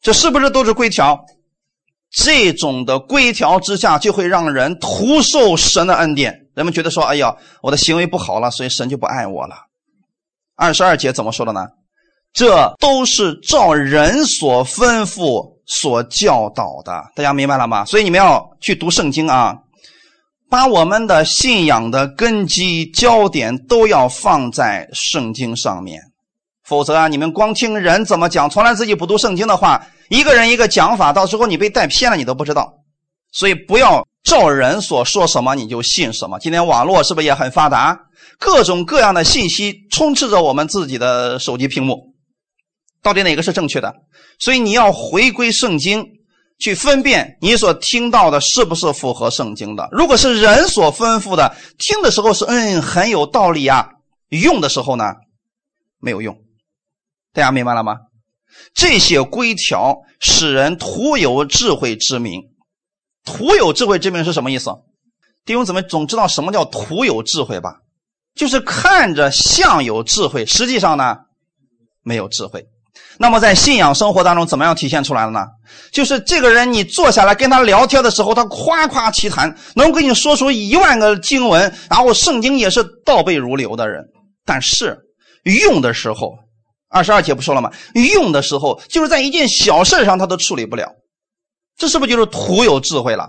[0.00, 1.22] 这是不是都是规条？
[2.12, 6.36] 这种的规条之下，就会让人徒受神的恩典。
[6.54, 9.56] 人们觉得说，哎呀，我的行为不好了，所以神就不爱我了。
[10.56, 11.66] 二十二节怎么说的呢？
[12.32, 16.92] 这都是照人所吩咐、所教导的。
[17.16, 17.84] 大家明白了吗？
[17.84, 19.56] 所以你们要去读圣经啊。
[20.50, 26.02] 把我们的信仰的根基焦点都要放在圣经上面，
[26.64, 32.74] 否则啊，你们光听人怎么讲，从来自己不读圣经的话，一个人一个讲法，到时候你被带偏了，你都不知道。
[33.32, 36.38] 所以不要照人所说什么你就信什么。
[36.40, 37.98] 今天网络是不是也很发达？
[38.38, 42.12] 各种各样的信息充斥着我们自己的手机屏幕，
[43.02, 43.94] 到底哪个是正确的？
[44.38, 46.04] 所以你要回归圣经。
[46.62, 49.88] 去分辨你所听到的是不是符合圣经的。
[49.92, 53.88] 如果是人所吩咐的，听的时候是嗯很有道理啊，
[54.28, 55.04] 用的时候呢
[56.00, 56.36] 没有用。
[57.32, 57.94] 大家明白了吗？
[58.74, 62.42] 这些规条使人徒有智慧之名。
[63.24, 64.70] 徒有智慧之名是什么意思？
[65.44, 67.76] 弟兄姊妹总知道什么叫徒有智慧吧？
[68.34, 71.16] 就是看着像有智慧，实际上呢
[72.02, 72.66] 没有智慧。
[73.18, 75.40] 那么在信仰生活当中，怎么样体现出来的呢？
[75.92, 84.02] 就是这个人，你坐下来跟他聊天的时候，他夸夸其谈，能给你说出一万个经文，然后圣经也是倒背如流的人。
[84.46, 84.98] 但是
[85.64, 86.38] 用的时候，
[86.90, 87.70] 二十二节不说了吗？
[88.14, 90.92] 用的时候，就是在一件小事上他都处理不了，
[91.78, 93.24] 这是不是就是徒有智慧了？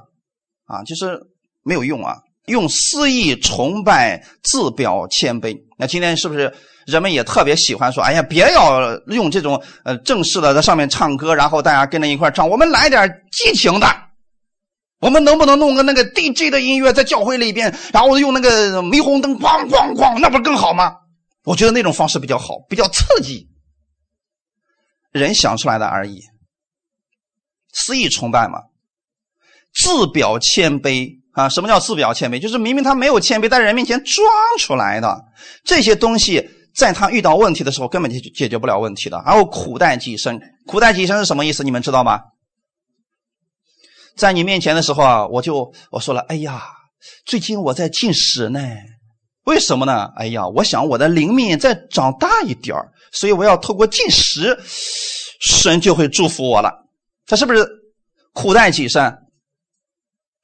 [0.65, 1.19] 啊，就是
[1.63, 5.55] 没有用啊，用私意崇拜，自表谦卑。
[5.77, 6.53] 那今天是不是？
[6.87, 12.49] 人们也特别喜欢说：“哎呀，别要用这种呃正式的在上面唱歌，然后大家跟着一块唱。
[12.49, 13.87] 我们来点激情的，
[14.99, 20.91] 我们能不能弄个那个 DJ 的音乐在教会里边，然后用那个霓虹灯咣咣咣，那不是更好吗？
[21.43, 23.47] 我觉得那种方式比较好，比较刺激。
[25.11, 26.21] 人想出来的而已，
[27.73, 28.59] 肆意崇拜嘛，
[29.73, 31.49] 自表谦卑啊？
[31.49, 32.39] 什么叫自表谦卑？
[32.39, 34.25] 就是明明他没有谦卑，在人面前装
[34.59, 35.25] 出来的
[35.63, 39.21] 这些东西。”在他遇到问题的时候，根本就解决不了问题的。
[39.25, 41.65] 然后苦待己身，苦待己身是什么意思？
[41.65, 42.21] 你们知道吗？
[44.15, 46.63] 在你面前的时候啊，我就我说了，哎呀，
[47.25, 48.61] 最近我在进食呢，
[49.43, 50.13] 为什么呢？
[50.15, 52.73] 哎呀，我想我的灵命再长大一点
[53.11, 54.57] 所以我要透过进食，
[55.39, 56.85] 神就会祝福我了。
[57.25, 57.67] 他是不是
[58.33, 59.17] 苦待己身？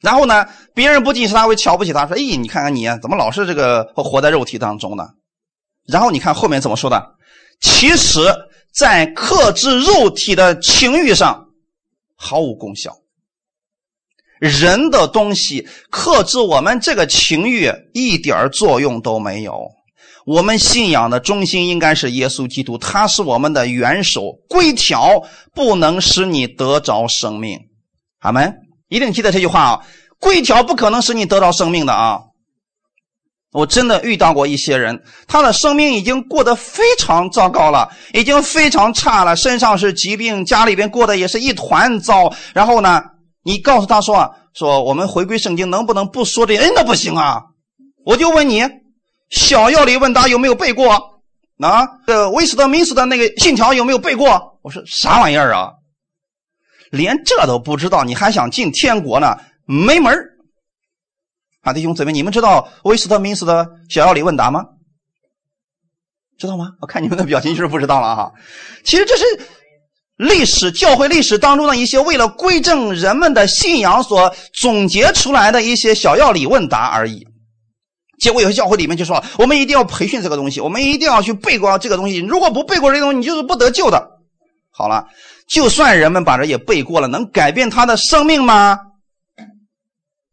[0.02, 5.08] 然后呢，别人不进食，他会瞧不起他，说：“哎，你看看你怎么老是这个活在肉体当中呢？”
[5.88, 7.16] 然后你看后面怎么说的？
[7.62, 8.20] 其实，
[8.74, 11.48] 在克制肉体的情欲上
[12.16, 12.96] 毫无功效。
[14.40, 19.68] 人的东西克制我们这个情欲一点作用都没有。
[20.28, 24.34] 我们信仰的中心应该是耶稣基督，他是我们的元首。
[24.50, 25.24] 规条
[25.56, 27.58] 不能使你得着生命。
[28.20, 28.54] 阿门！
[28.90, 29.88] 一定记得这句话啊！
[30.20, 32.20] 规条不可能使你得到生命的啊！
[33.54, 42.34] 我真的遇到过一些人，他的生命已经过得非常糟糕了，已经非常差了，身上是疾病，家里边过得也是一团糟。
[42.54, 43.02] 然后呢，
[43.44, 47.44] 你告诉他说：“说我们回归圣经，能不能不说这？”哎，那不行啊！
[48.04, 48.62] 我就问你，
[49.30, 51.22] 小药理问答有没有背过？
[51.60, 54.60] 啊，这威斯特敏斯的那个信条有没有背过？
[54.62, 55.72] 我说啥玩意儿啊？
[56.92, 59.36] 连这都不知道，你还想进天国呢？
[59.66, 60.30] 没门儿！
[61.62, 64.64] 啊，弟兄姊妹，你们知道威斯特敏斯的小药理问答吗？
[66.38, 66.74] 知道吗？
[66.80, 68.32] 我看你们的表情就是不知道了哈。
[68.86, 69.26] 其实这是
[70.16, 77.28] 历史教会历史当中的一些为了规正人们的信仰所总结出来的一些小药理问答而已。
[78.20, 82.18] 结果有些教会里面就说：“我们一定要培训这个东西，我们一定要去背过这个东西。
[82.18, 84.12] 如果不背过这东西，你就是不得救的。”
[84.72, 85.08] 好了，
[85.48, 88.80] 就算人们把这也背过了，能改变他的生命吗？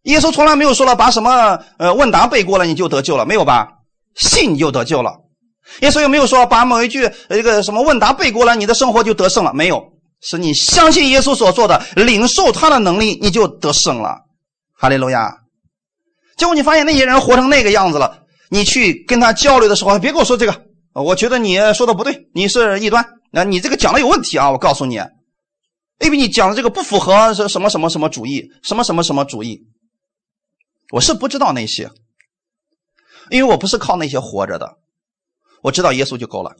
[0.03, 3.68] 耶稣从来没有说了，把什么呃问答背过了你就得救了，没有吧？
[4.16, 5.14] 信你就得救了。
[5.81, 9.53] 耶稣有没有说把某一句一个什么问答背过了，你的生活就得胜了？
[9.55, 9.83] 没有，
[10.20, 14.20] 是你相信耶稣所做的，领受他的能力，你就得胜了。
[14.79, 15.43] 哈利路亚。
[16.37, 24.51] 结果你发现那些人活成那个样子了，你去跟他交流的时候，别跟我说这个，我觉得你说的不对，你是异端，那你这个讲的有问题啊！
[24.51, 29.62] 我告诉你，A B 你讲的这个不符合什什么什么什么主义，什么什么什么主义。
[30.90, 31.90] 我是不知道那些，
[33.31, 34.79] 因为我不是靠那些活着的，
[35.62, 36.57] 我知道耶稣就够了，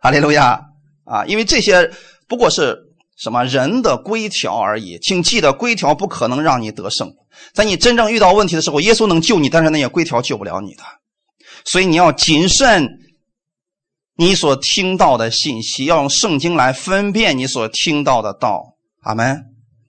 [0.00, 0.60] 哈利路亚
[1.04, 1.24] 啊！
[1.26, 1.92] 因为这些
[2.28, 2.76] 不过是
[3.22, 7.12] 什么人的规条而已，请记得规条不可能让你得胜，
[7.54, 10.82] 在你真正遇到问题的时候，耶稣能救你，但是那些规条救不了你的，
[11.64, 12.88] 所以你要谨慎
[14.16, 18.74] 你所听到的信息，要用圣经来分辨你所听到的道。
[19.02, 19.44] 阿门。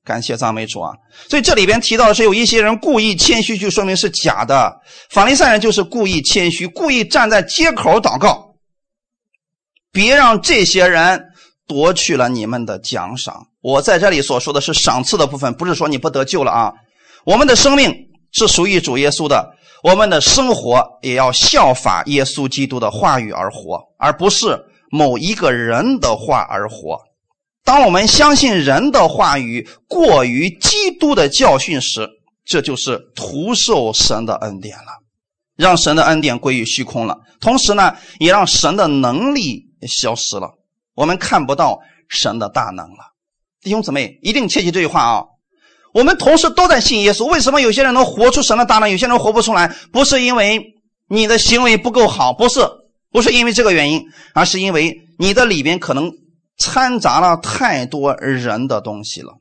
[0.06, 0.92] 感谢赞美主啊！
[1.30, 4.82] 所以这里边提到的是有一些人故意谦虚，就说明是假的。
[5.10, 8.54] 法利赛人就是故意谦虚，故意站在街口祷告。
[9.94, 11.24] 别让这些人
[11.68, 13.48] 夺去了你们的奖赏。
[13.62, 16.74] 我在这里所说的是赏赐的部分，不是说你不得救了啊。
[17.26, 17.94] 我们的生命
[18.32, 24.60] 是属于主耶稣的，我们的生活也要效法耶稣基督的话语而活，而不是
[24.92, 27.00] 某一个人的话而活。
[27.64, 32.10] 当我们相信人的话语过于基督的教训时，
[32.44, 34.92] 这就是徒受神的恩典了，
[35.56, 37.18] 让神的恩典归于虚空了。
[37.40, 40.50] 同时呢，也让神的能力消失了，
[40.96, 43.14] 我们看不到神的大能了。
[43.62, 45.24] 弟兄姊妹，一定切记这句话啊！
[45.94, 49.68] 我们同时都在信耶稣，为什么有些人能活出神的大能，有些人活不出来？
[49.92, 50.74] 不是因为
[51.08, 52.62] 你的行为不够好，不是，
[53.12, 54.04] 不是因为这个原因，
[54.34, 56.12] 而是因为你的里边可能。
[56.56, 59.34] 掺杂了太多人的东西了，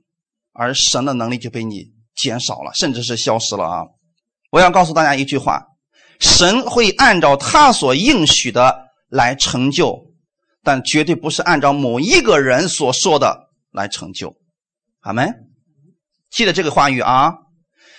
[0.54, 1.84] 而神的能力就被你
[2.16, 3.82] 减少了，甚至是消失了啊！
[4.50, 5.62] 我要告诉大家一句话：
[6.20, 8.74] 神会按照他所应许的
[9.10, 9.94] 来成就，
[10.64, 14.34] 但绝对不是按照某一个人所说的来成就。
[15.00, 15.34] 阿门！
[16.30, 17.34] 记得这个话语啊！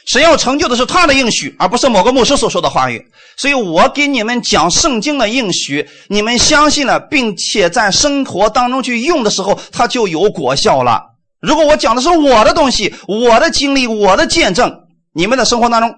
[0.06, 3.06] 神要成就的是他的应许，而不是某个牧师所说的话语。
[3.38, 11.02] 所以我给你们讲圣经的应许，你们相信了，并且在生活当中去用的时候，它就有果效了。
[11.40, 15.94] 如果我讲的是我的东西、我的经历、我的见证，你们的生活当中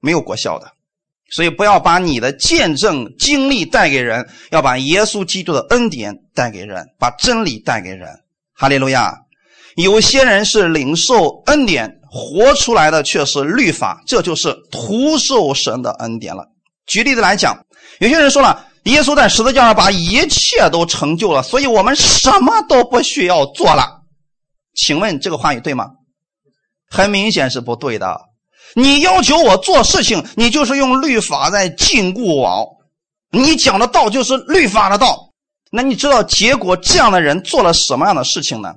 [0.00, 0.72] 没有果效的。
[1.30, 8.08] 所以不要把你的见证经历带给人，要把耶稣基督的恩典带给人，把真理带给人。
[8.54, 9.14] 哈利路亚！
[9.76, 11.94] 有些人是领受恩典。
[12.10, 16.42] 活出来的却是律法，这就是徒受神的恩典了。
[16.86, 17.54] 举例子来讲，
[18.00, 24.00] 有些人说了，耶稣在十字架上把一切都成就了，所以我们什么都不需要做了。
[24.74, 25.90] 请问这个话语对吗？
[26.88, 28.18] 很明显是不对的。
[28.74, 32.76] 你要求我做事情，你就是用律法在禁锢我。
[33.30, 35.32] 你讲的道就是律法的道，
[35.70, 38.74] 那你知道结果这样的人做了什么样的事情呢？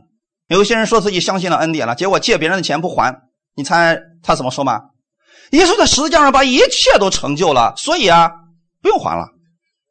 [0.47, 3.15] 有些人说自己相信了恩典了，结果借别人的钱不还，
[3.56, 4.82] 你猜他怎么说吗？
[5.51, 8.32] 耶稣在十字架上把一切都成就了，所以啊，
[8.82, 9.30] 不用还了。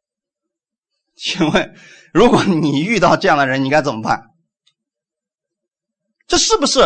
[1.16, 1.74] 请问，
[2.12, 4.22] 如果你遇到这样的人，你该怎么办？
[6.26, 6.80] 这是不是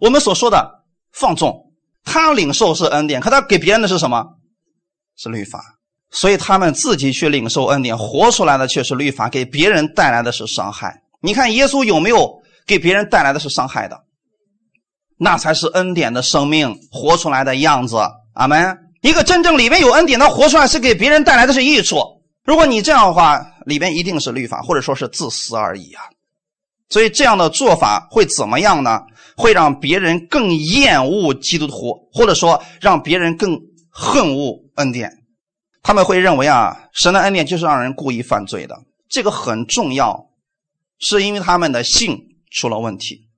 [0.00, 1.65] 我们所说的放纵？
[2.06, 4.24] 他领受是恩典，可他给别人的是什么？
[5.18, 5.60] 是律法。
[6.10, 11.02] 所以他们自己去领受恩典，活出来的却是律法，给别人带来的是伤害。
[11.20, 12.40] 你看耶稣有没有？
[12.66, 14.00] 给别人带来的是伤害的，
[15.18, 17.96] 那才是恩典的生命活出来的样子。
[18.34, 18.78] 阿门。
[19.02, 21.98] 一个真正里面有恩典的活出来，是给别人带来的是益处。
[22.44, 26.02] 如果你这样的话，里边一定是律法，或者说是自私而已啊。
[26.88, 29.02] 所以这样的做法会怎么样呢？
[29.36, 33.60] 会让别人更厌恶基督徒，或者说让别人更
[33.90, 35.10] 恨恶恩典。
[35.82, 38.76] 他们会认为啊，神的恩典就是让人故意犯罪的。
[39.08, 40.26] 这个很重要，
[40.98, 42.22] 是因为他们的性。
[42.48, 43.28] 出了问题，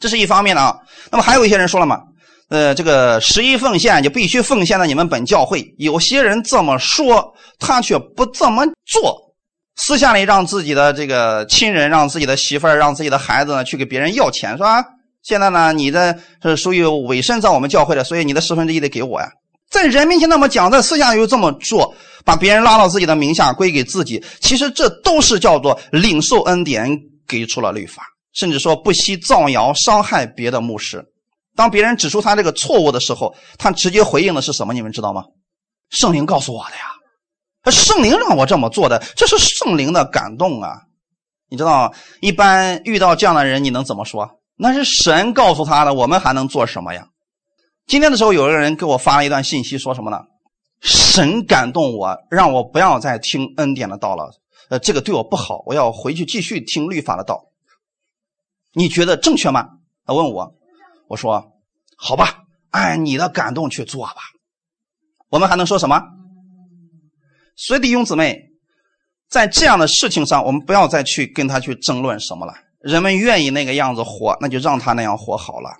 [0.00, 0.76] 这是一方面的啊。
[1.12, 2.02] 那么还有一些人说了嘛，
[2.48, 5.72] 呃，这个十一奉献就必须奉献到你们本教会。
[5.78, 9.27] 有些人这么说，他却不这么做，
[9.78, 14.84] 私下里让自己的这个亲人、让自己的媳妇儿、让自己的孩子呢去给别人要钱，是吧？
[15.22, 19.28] 现在呢，你的是属于委身在我们教会的，所以你的十分之一得给我呀。
[19.70, 28.02] 在人面前那么讲，在私下又这么做，把别人拉到自己的名下归给自己，其实这都是叫做领受恩典，给出了律法，
[28.32, 31.04] 甚至说不惜造谣伤害别的牧师。
[31.54, 34.72] 当别人指出他这个错误的时候，他直接回应的是什么？
[34.72, 35.24] 你们知道吗？
[35.90, 36.97] 圣灵告诉我的呀。
[37.64, 40.82] 圣灵让我这么做的，这是圣灵的感动啊！
[41.50, 44.40] 你知道，一般遇到这样的人，你能怎么说？
[44.56, 47.08] 那是神告诉他的，我们还能做什么呀？
[47.86, 50.20] 今天的时候，有一个人给我发了一段信息，说什么呢？
[50.80, 54.30] 神感动我，让我不要再听恩典的道了。
[54.70, 57.46] 呃，这个对我不好，我要回去继续听律法的道。
[58.74, 59.68] 你觉得正确吗？
[60.06, 60.54] 他问我，
[61.08, 61.52] 我说
[61.96, 64.16] 好吧，按你的感动去做吧。
[65.30, 66.02] 我们还能说什么？
[67.58, 68.38] 所以弟兄姊妹，
[69.28, 72.54] 在这样的事情上，我们不要再去跟他去争论什么了。
[72.80, 75.70] 人们愿意那个样子活，那就让他那样活好了。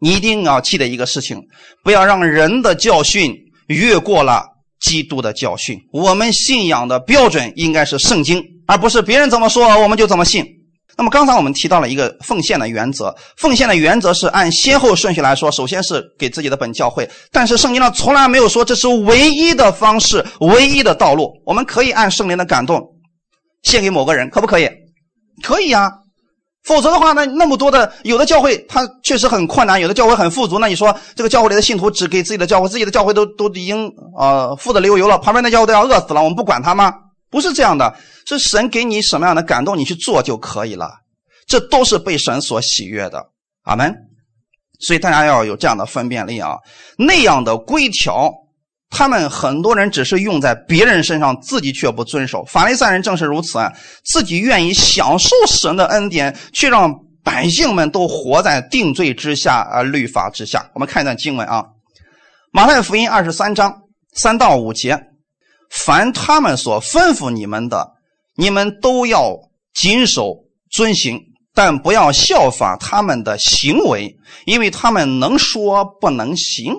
[0.00, 1.40] 你一定要记得一个事情，
[1.84, 3.32] 不要让人的教训
[3.68, 4.44] 越过了
[4.80, 5.78] 基督的教训。
[5.92, 10.44] 我们信仰的标准应该是圣经，而不是别人怎么说我们就怎么信。
[10.98, 21.32] 那么刚才我们提到了一个奉献的原则，奉献的原则是按先后顺序来说，首先是给自己的本教会，但是圣经上从来没有说这是唯一的方式、唯一的道路。
[21.44, 22.82] 我们可以按圣灵的感动
[23.62, 24.68] 献给某个人，可不可以？
[25.42, 25.92] 可以呀。
[26.64, 33.88] 否则的话，那那么多的有的教会它确实很困难，有的教会很富足，那你说这个教会里的信徒只给自己的教会，自己的教会都都已经
[34.18, 36.92] 呃富的流油了，旁边的教会都要饿死了，我们不管他吗？
[37.36, 40.90] 不是这样的，是神给你什么样的感动，你去做就可以了。
[41.46, 43.22] 这都是被神所喜悦的，
[43.64, 43.94] 阿门。
[44.80, 46.56] 所以大家要有这样的分辨力啊。
[46.96, 48.32] 那样的规条，
[48.88, 52.42] 他们很多人只是用在别人身上，自己却不遵守。
[52.46, 53.70] 法利赛人正是如此啊，
[54.02, 56.90] 自己愿意享受神的恩典，却让
[57.22, 60.70] 百姓们都活在定罪之下啊，律法之下。
[60.72, 61.60] 我们看一段经文啊，
[62.50, 63.82] 《马太福音》二十三章
[64.14, 64.98] 三到五节。
[65.70, 67.92] 凡他们所吩咐你们的，
[68.36, 69.36] 你们都要
[69.74, 71.20] 谨守遵行，
[71.54, 76.72] 但不要效仿他们的行为，因为他们能说不能行。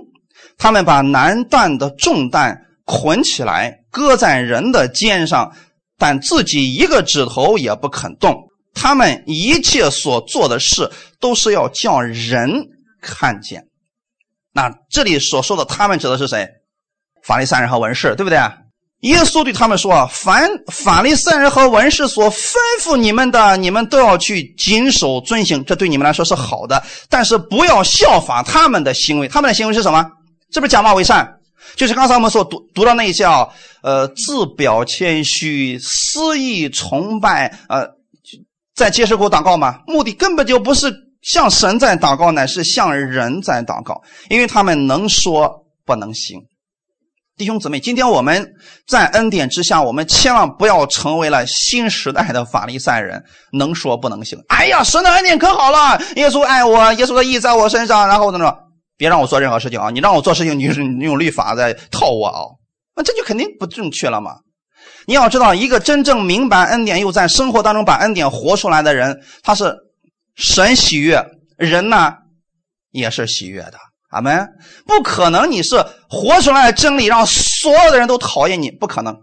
[0.57, 5.51] 他们把难担的重担捆起来，搁在人的肩上，
[5.97, 8.35] 但自己一个指头也不肯动。
[8.73, 12.67] 他们一切所做的事，都是要叫人
[13.01, 13.67] 看见。
[14.53, 16.47] 那这里所说的他们指的是谁？
[17.23, 18.39] 法利赛人和文士，对不对？
[19.01, 26.81] 耶稣对他们说：“凡法利赛人和文士所吩咐你们的，你们都要去谨守遵行，这对你们来说是好的。
[27.07, 29.27] 但是不要效法他们的行为。
[29.27, 30.03] 他们的行为是什么？
[30.51, 31.31] 这不是假冒为善？
[31.75, 33.47] 就是刚才我们所读读到那些啊，
[33.83, 37.87] 呃，自表谦虚、私意崇拜，呃，
[38.73, 39.81] 在接受过祷告吗？
[39.85, 40.91] 目的根本就不是
[41.21, 46.41] 向神在祷告，乃是向人在祷告，因为他们能说不能行。”
[47.37, 48.51] 弟兄姊妹，今天我们
[48.87, 53.23] 在恩典之下，我们千万不要成为了新时代的法利赛人，
[53.53, 54.43] 能说不能行。
[54.47, 58.57] 哎呀，神的恩典可好了，耶稣爱我，耶稣的意在我身上，然后怎么着？
[58.97, 59.91] 别让我做任何事情啊！
[59.91, 62.41] 你让我做事情，你是用律法在套我啊？
[62.95, 64.37] 那这就肯定不正确了嘛！
[65.05, 69.71] 你要知道，一个真正明白恩典又在生活当中把恩典活出来的人，他是
[70.35, 71.23] 神喜悦，
[71.55, 72.11] 人呢
[72.89, 73.77] 也是喜悦的。
[74.09, 74.47] 阿门！
[74.85, 75.75] 不可能，你是
[76.09, 79.15] 活出来的真理，让所有的人都讨厌你，不可能，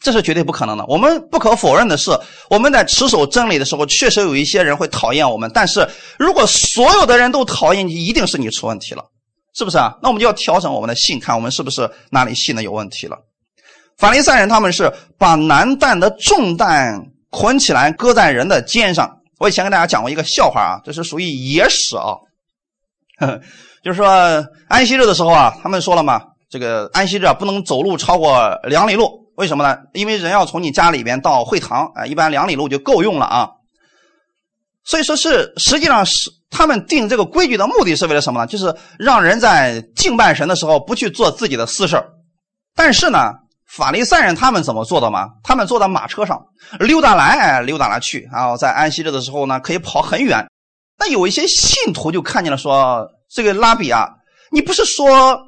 [0.00, 0.84] 这是绝对不可能的。
[0.86, 2.10] 我们不可否认的是，
[2.50, 5.50] 我们在持守真理的时候，确实有一些人会讨厌我们。
[5.54, 5.88] 但是
[6.18, 9.02] 如果所有的人都讨厌你，一定是你出问题了，
[9.54, 9.96] 是不是啊？
[10.02, 13.16] 那我们就要调整我们的信，看我们是不是哪里信的有问题了。
[13.96, 19.10] 法利赛人他们是把难担的重担捆起来，搁在人的肩上。
[19.38, 22.16] 我以前跟大家讲过一个笑话啊，这是属于野史啊。
[23.86, 26.20] 就是说安息日的时候啊，他们说了嘛，
[26.50, 29.78] 这个安息日啊不能走路超过两里路，为什么呢？
[29.92, 33.48] 因为人要从你家里边到会堂啊，一般两里路就够用了啊。
[34.84, 38.46] 所以说是实际上是他们定这个规矩的目的是为了什么呢？
[38.48, 42.02] 就是让人在敬拜神的时候不去做自己的私事
[42.74, 43.34] 但是呢，
[43.68, 45.28] 法利赛人他们怎么做的嘛？
[45.44, 46.44] 他们坐在马车上
[46.80, 50.44] 溜达来溜达来去，然后在安息日的时候呢可以跑很远。
[50.98, 53.08] 那有一些信徒就看见了说。
[53.36, 54.08] 这个拉比啊，
[54.50, 55.38] 你不是说，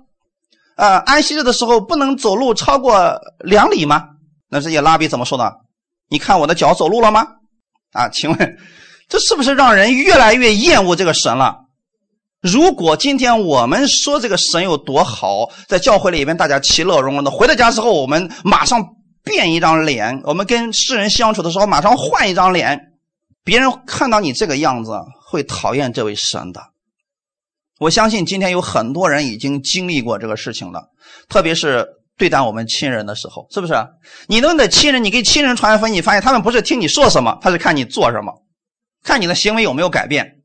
[0.76, 4.04] 呃，安息日的时候不能走路超过两里吗？
[4.50, 5.60] 那这些拉比怎么说的？
[6.10, 7.26] 你看我的脚走路了吗？
[7.92, 8.56] 啊，请问，
[9.08, 11.64] 这是不是让人越来越厌恶这个神了？
[12.42, 18.86] 如果今天我们说这个神有多好，在教会里边大家其乐融融的，回到家之后我们马上
[19.24, 22.78] 变一张脸，我们跟世人相处的时候马上换一张脸，
[23.42, 24.92] 别人看到你这个样子
[25.26, 26.60] 会讨厌这位神的。
[27.78, 30.88] 我相信今天有很多人已经经历过这个事情了，
[31.28, 33.74] 特别是对待我们亲人的时候，是不是？
[34.26, 38.32] 你们的亲人，你给亲人传福音，你发现他们不是听你说什么，他是看你做什么，
[39.04, 40.40] 看你的行为有没有改变，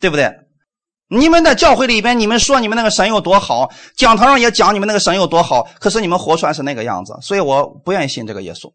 [0.00, 0.32] 对不对？
[1.12, 8.72] 你们在教会里边，你们说你们那个神有多好，讲堂上也讲你们那个神有多好，可是你们活出来是那个样子，所以我不愿意信这个耶稣。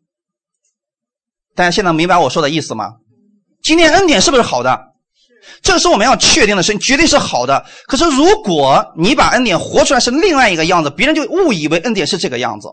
[1.55, 2.95] 大家现在明白我说的意思吗？
[3.63, 4.94] 今天恩典是不是好的？
[5.61, 7.65] 这个是我们要确定的事，绝对是好的。
[7.87, 12.67] 可是如果你把恩典活出来是另外一个样子，别人就误以为恩典是这个样子，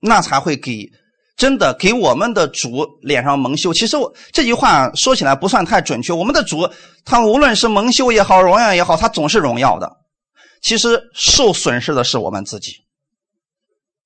[0.00, 0.90] 那才会给
[1.36, 3.72] 真的给我们的主脸上蒙羞。
[3.72, 6.12] 其实我这句话说起来不算太准确。
[6.12, 6.68] 我们的主
[7.04, 9.90] 他无论是蒙羞也好，荣耀也好，他总是荣耀的。
[10.60, 12.72] 其实受损失的是我们自己，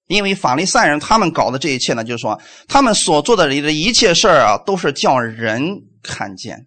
[0.07, 6.67] 因为法利赛人他们搞的这一切呢，就是说他们所做的的一切事儿啊，都是叫人看见。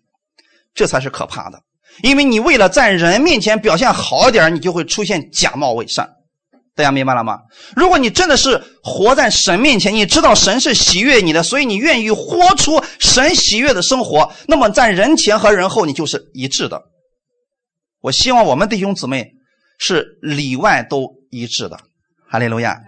[0.78, 1.60] 这才是可怕的，
[2.04, 6.08] 因为你为了在人面前表现好一点，你就会出现假冒伪善。
[6.76, 7.40] 大家明白了吗？
[7.76, 16.80] 如果你真的是活在神面前，你知道神是喜悦你的，所以你愿意活出神喜悦的生活，那么在人前和人后你就是一致的。
[18.02, 19.32] 我希望我们弟兄姊妹
[19.80, 21.80] 是里外都一致的。
[22.30, 22.80] 哈利路亚。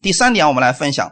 [0.00, 1.10] 第三点，我们来分享。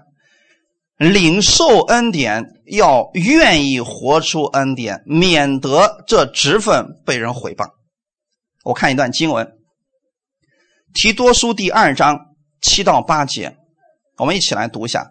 [1.01, 7.67] 领受恩典要愿意活出恩典，免得这职分被人毁谤。
[8.65, 9.47] 我看一段经文，
[10.93, 12.19] 《提多书》第二章
[12.61, 13.57] 七到八节，
[14.19, 15.07] 我们一起来读一下。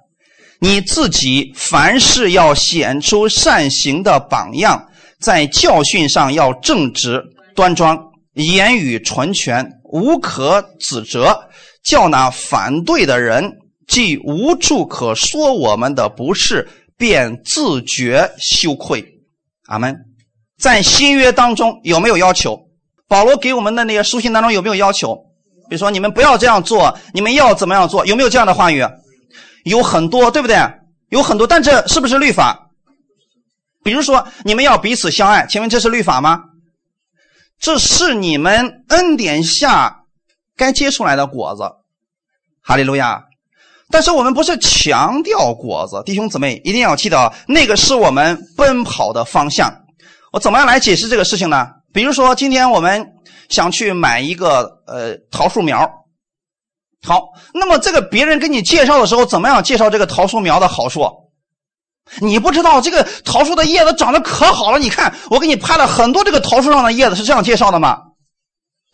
[0.60, 4.88] 你自己凡事要显出善行的榜样，
[5.20, 7.20] 在教训上要正直
[7.56, 7.98] 端庄，
[8.34, 11.50] 言语纯全，无可指责，
[11.84, 13.52] 叫那反对的人。
[13.90, 19.04] 既无处可说我们的不是，便自觉羞愧。
[19.66, 20.06] 阿门。
[20.58, 22.68] 在新约当中有没有要求？
[23.08, 25.16] 保罗给我们的那个书信当中有没有要求？
[25.70, 28.06] 比如说你们不要这样做，你们要怎么样做？
[28.06, 28.86] 有没有这样的话语？
[29.64, 30.58] 有很多，对不对？
[31.10, 32.70] 有很多，但这是不是律法？
[33.84, 36.44] 比如说你们要彼此相爱，请问这是律法吗？
[37.60, 40.04] 这是你们恩典下
[40.56, 41.64] 该结出来的果子。
[42.62, 43.24] 哈利路亚。
[43.92, 49.74] 但是我们不是强调果子，弟兄姊妹一定要记得，那个是我们奔跑的方向。
[50.32, 51.68] 我怎么样来解释这个事情呢？
[51.92, 53.04] 比如说，今天我们
[53.50, 55.90] 想去买一个呃桃树苗，
[57.04, 61.02] 好，那么这个别人给你介绍的时候，怎么样介绍这个桃树苗的好处？
[62.20, 67.98] 你不知道这个桃树的叶子长得可好了，你看我给你拍了很多这个桃树上的叶子，是这样介绍的吗？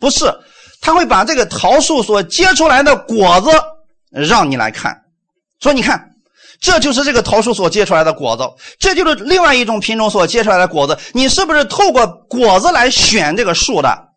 [0.00, 0.34] 不是，
[0.80, 3.50] 他会把这个桃树所结出来的果子。
[4.10, 4.96] 让你来看，
[5.60, 6.10] 说你看，
[6.60, 8.42] 这就是这个桃树所结出来的果子，
[8.78, 10.98] 这就是另外一种品种所结出来的果子。
[11.12, 14.08] 你是不是透过果子来选这个树的？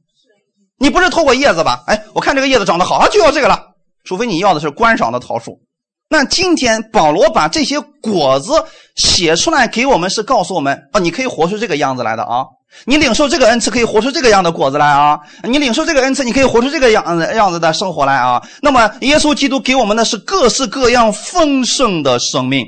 [0.78, 1.84] 你不是透过叶子吧？
[1.88, 3.60] 哎，我看这个叶子长得好，啊，就要这个了。
[4.06, 5.60] 除非你要的是观赏的桃树。
[6.08, 8.54] 那今天保罗把这些果子
[8.96, 12.46] 写出来给我们，是告诉我们啊，你可以活出这个样子来的啊。
[12.86, 15.20] 你领受这个恩赐，可以活出这个样的果子来啊！
[15.44, 17.04] 你领受这个恩赐，你可以活出这个样
[17.36, 18.42] 样子的生活来啊！
[18.62, 22.66] 那么，耶稣基督给我们的是各式各样丰盛的生命，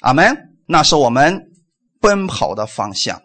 [0.00, 0.36] 阿门。
[0.66, 1.40] 那是我们
[2.00, 3.20] 奔跑的方向，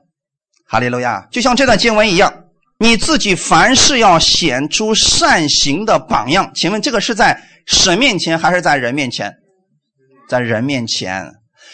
[0.68, 1.26] 哈利路亚！
[1.32, 2.34] 就像这段经文一样，
[2.80, 6.52] 你自己凡事要显出善行的榜样。
[6.56, 9.32] 请问，这个是在神面前还是在人面前？
[10.28, 11.32] 在人面前。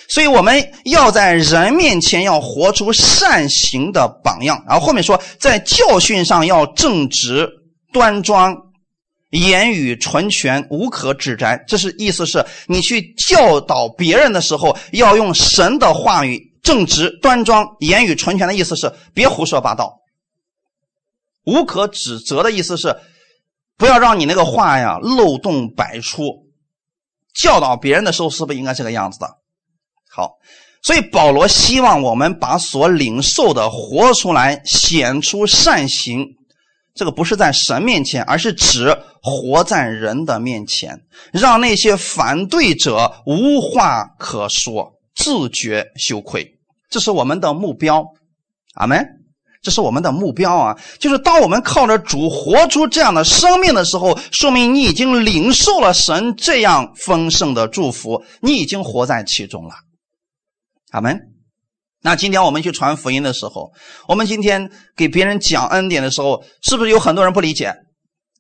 [0.09, 7.49] 所以我们要在人面前要活出善行的榜样，然后后面说在教训上要正直
[7.93, 8.55] 端庄，
[9.29, 11.63] 言语纯全，无可指摘。
[11.67, 19.99] 这是意思是你去教导别人的时候，要用神的话语，正直端庄，言语纯全的意思是别胡说八道。
[21.45, 22.95] 无可指责的意思是
[23.77, 26.47] 不要让你那个话呀漏洞百出。
[27.33, 29.40] 教导别人的时候是不是应该这个样子的？
[30.13, 30.31] 好，
[30.83, 36.25] 所以保罗希望我们把所领受的活出来，显出善行。
[36.93, 40.99] 这个不是在神面前，而是指活在人的面前，
[41.31, 46.45] 让那些反对者无话可说，自觉羞愧。
[46.89, 48.05] 这是我们的目标，
[48.73, 49.07] 阿门。
[49.63, 50.75] 这是我们的目标啊！
[50.97, 59.75] 就是当我们靠着主活出这样的生命的时候，说明你已经领受了神这样丰盛的祝福，你已经活在其中了。
[60.91, 61.19] 阿门。
[62.03, 63.71] 那今天我们去传福音的时候，
[64.07, 67.75] 我们今天给别人讲恩典的时候，是不是有很多人不理解？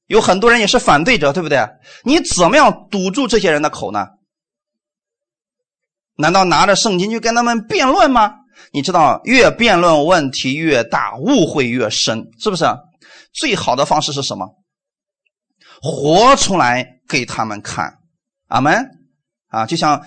[0.07, 1.65] 有很多人也是反对者，对不对？
[2.03, 4.07] 你怎么样堵住这些人的口呢？
[6.17, 8.33] 难道拿着圣经去跟他们辩论吗？
[8.73, 12.65] 你知道，越辩论问题越大，误会越深，是不是？
[13.33, 14.47] 最好的方式是什么？
[15.81, 17.97] 活出来给他们看，
[18.47, 18.85] 阿门
[19.47, 19.65] 啊！
[19.65, 20.03] 就像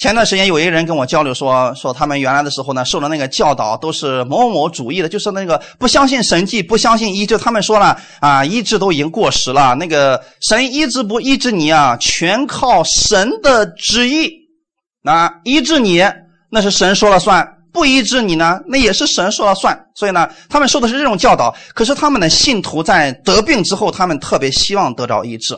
[0.00, 7.36] 前段时间有一个人跟我交流说，说他们原来的时候呢，受的那个教导都是某某主义的，就是那个不相信神迹，不相信医治。
[7.36, 14.32] 他们说了啊，医治都已经过时了，那个神医治不医治你啊，全靠神的旨意。
[15.02, 16.02] 那医治你，
[16.50, 17.46] 那是神说了算。
[17.70, 19.78] 不医治你呢，那也是神说了算。
[19.94, 21.54] 所以呢，他们受的是这种教导。
[21.74, 25.54] 可是他们的信徒在得病之后，他们特别希望得到医治。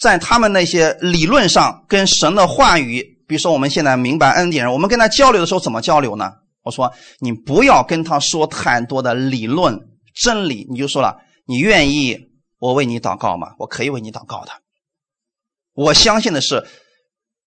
[0.00, 6.32] 在他们那些理论上，跟神的话语，比如说我们现在明白恩典人，我们跟他交流的时候怎么交流呢？
[6.64, 9.78] 我说你不要跟他说太多的理论
[10.12, 12.18] 真理，你就说了，你愿意
[12.58, 13.52] 我为你祷告吗？
[13.60, 14.50] 我可以为你祷告的。
[15.74, 16.66] 我相信的是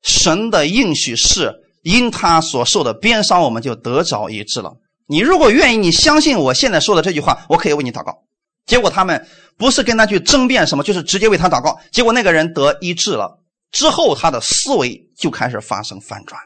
[0.02, 1.58] 神的应许是。
[1.84, 4.72] 因他所受的鞭伤，我们就得着医治了。
[5.08, 8.20] 你如果愿意，你相信我现在说的这句话，我可以为你祷告。
[8.68, 9.28] 结果他们
[9.58, 11.80] 不是跟他去争辩什么，就是直接为他祷告。
[11.92, 13.40] 结果那个人得医治了
[13.72, 16.40] 之后，他的思维就开始发生反转。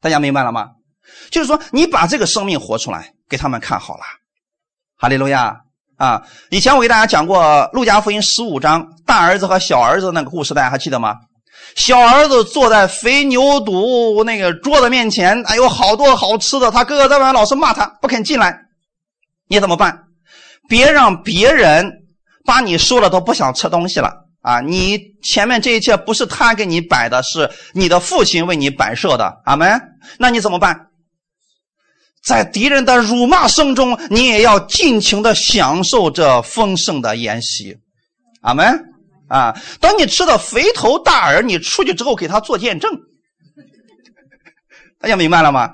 [0.00, 0.68] 大家明白了吗？
[1.30, 4.02] 就是说，你把这个生命活出来给他们看好了。
[4.96, 5.54] 哈利路亚
[5.96, 6.22] 啊！
[6.50, 11.16] 以前我给大家讲过《路加福音》十五章大儿子和小儿子那个故事，大家还记得吗？
[11.76, 16.70] 小儿子坐在肥牛肚那个桌子面前，哎，有好多好吃的。
[16.70, 18.58] 他哥哥在外面老是骂他，不肯进来。
[19.48, 20.04] 你怎么办？
[20.68, 21.90] 别让别人
[22.44, 24.60] 把你说了都不想吃东西了啊！
[24.60, 29.40] 你前面这一切不是他给你摆的，是你的父亲为你摆设的。
[29.46, 29.80] 阿门。
[30.18, 30.88] 那你怎么办？
[32.22, 37.78] 在敌人的辱骂声中，你也要尽情的享受这丰盛的筵席。
[38.42, 38.78] 阿门。
[39.28, 39.58] 啊！
[39.80, 42.92] 等你吃的肥头大耳，你出去之后给他做见证，
[45.00, 45.70] 大家明白了吗？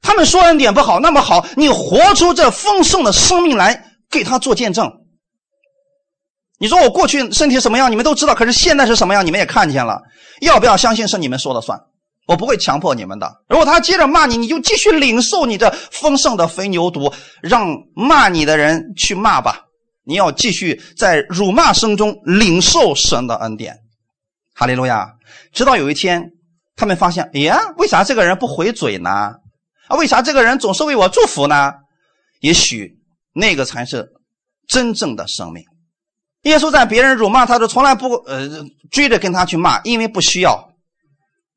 [0.00, 4.90] 他们说恩典不好，那么好，你活出这丰盛的生命来给他做见证。
[6.60, 9.98] 你说我过去身体什么样，你们都知道，可是现在是什么样，你们也看见了。
[10.42, 11.80] 要不要相信是你们说了算？
[12.26, 13.34] 我不会强迫你们的。
[13.48, 19.62] 如果他接着骂你，你就继续领受你这丰盛的肥牛犊，让骂你的人去骂吧。
[20.04, 23.74] 你要继续在辱骂声中领受神的恩典，
[24.54, 25.08] 哈利路亚！
[25.54, 26.30] 直到有一天，
[26.76, 29.10] 他们发现，哎呀，为啥这个人不回嘴呢？
[29.88, 31.72] 啊，为啥这个人总是为我祝福呢？
[32.40, 32.98] 也许
[33.32, 34.06] 那个才是
[34.68, 35.64] 真正的生命。
[36.42, 38.48] 耶稣在别人辱骂他，都从来不呃
[38.90, 40.68] 追着跟他去骂，因为不需要。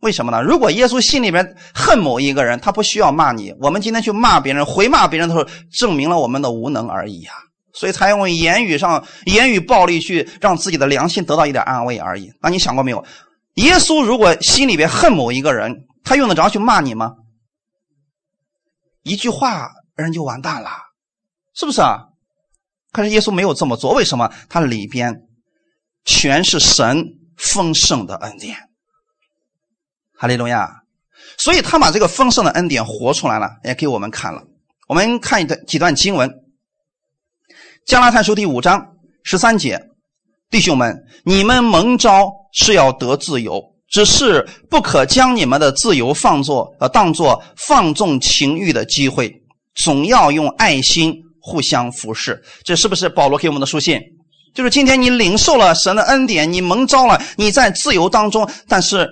[0.02, 0.42] 为什么呢？
[0.42, 3.54] 如果耶稣心里边恨某一个人，他不需要骂你。
[3.62, 7.32] 我们今天去骂别人、回骂别人的时候，证明了我们的无能而已呀。
[7.74, 12.32] 所以才用言语上言语暴力去让自己的良心得到一点安慰而已。
[12.42, 13.04] 那你想过没有？
[13.56, 17.14] 耶稣如果心里边恨某一个人，他用得着去骂你吗？
[19.04, 20.70] 一句话人就完蛋了，
[21.56, 22.10] 是不是啊？
[22.94, 24.32] 可是耶稣没有这么做，为什么？
[24.48, 25.24] 他里边
[26.06, 28.56] 全是神丰盛的恩典。
[30.16, 30.70] 哈利路亚！
[31.38, 34.44] 所以他把这个丰盛的恩典活出来了，也给我们看了。
[34.88, 36.32] 我们看一段几段经文。
[37.86, 39.82] 加拉太书第五章十三节，
[40.50, 49.34] 弟兄们，你们蒙召是要得自由，只是不可将你们的自由放作呃当做放纵情欲的机会，
[49.84, 51.14] 总要用爱心
[51.46, 52.42] 互相服侍。
[52.64, 54.00] 这是不是保罗给我们的书信？
[54.54, 59.10] 就是今天你领受了神的恩典，你蒙召了，你在自由当中，但是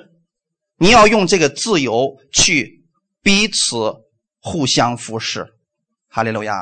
[0.78, 2.86] 你要用这个自由去
[3.22, 3.94] 彼此
[4.40, 5.46] 互相服侍。
[6.08, 6.56] 哈利路亚。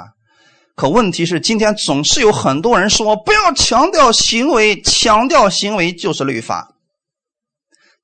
[0.75, 6.73] 可问题是，今天总是有很多人说不要强调行为，强调行为就是律法。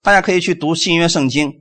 [0.04, 1.52] 大家可以去读新约圣经，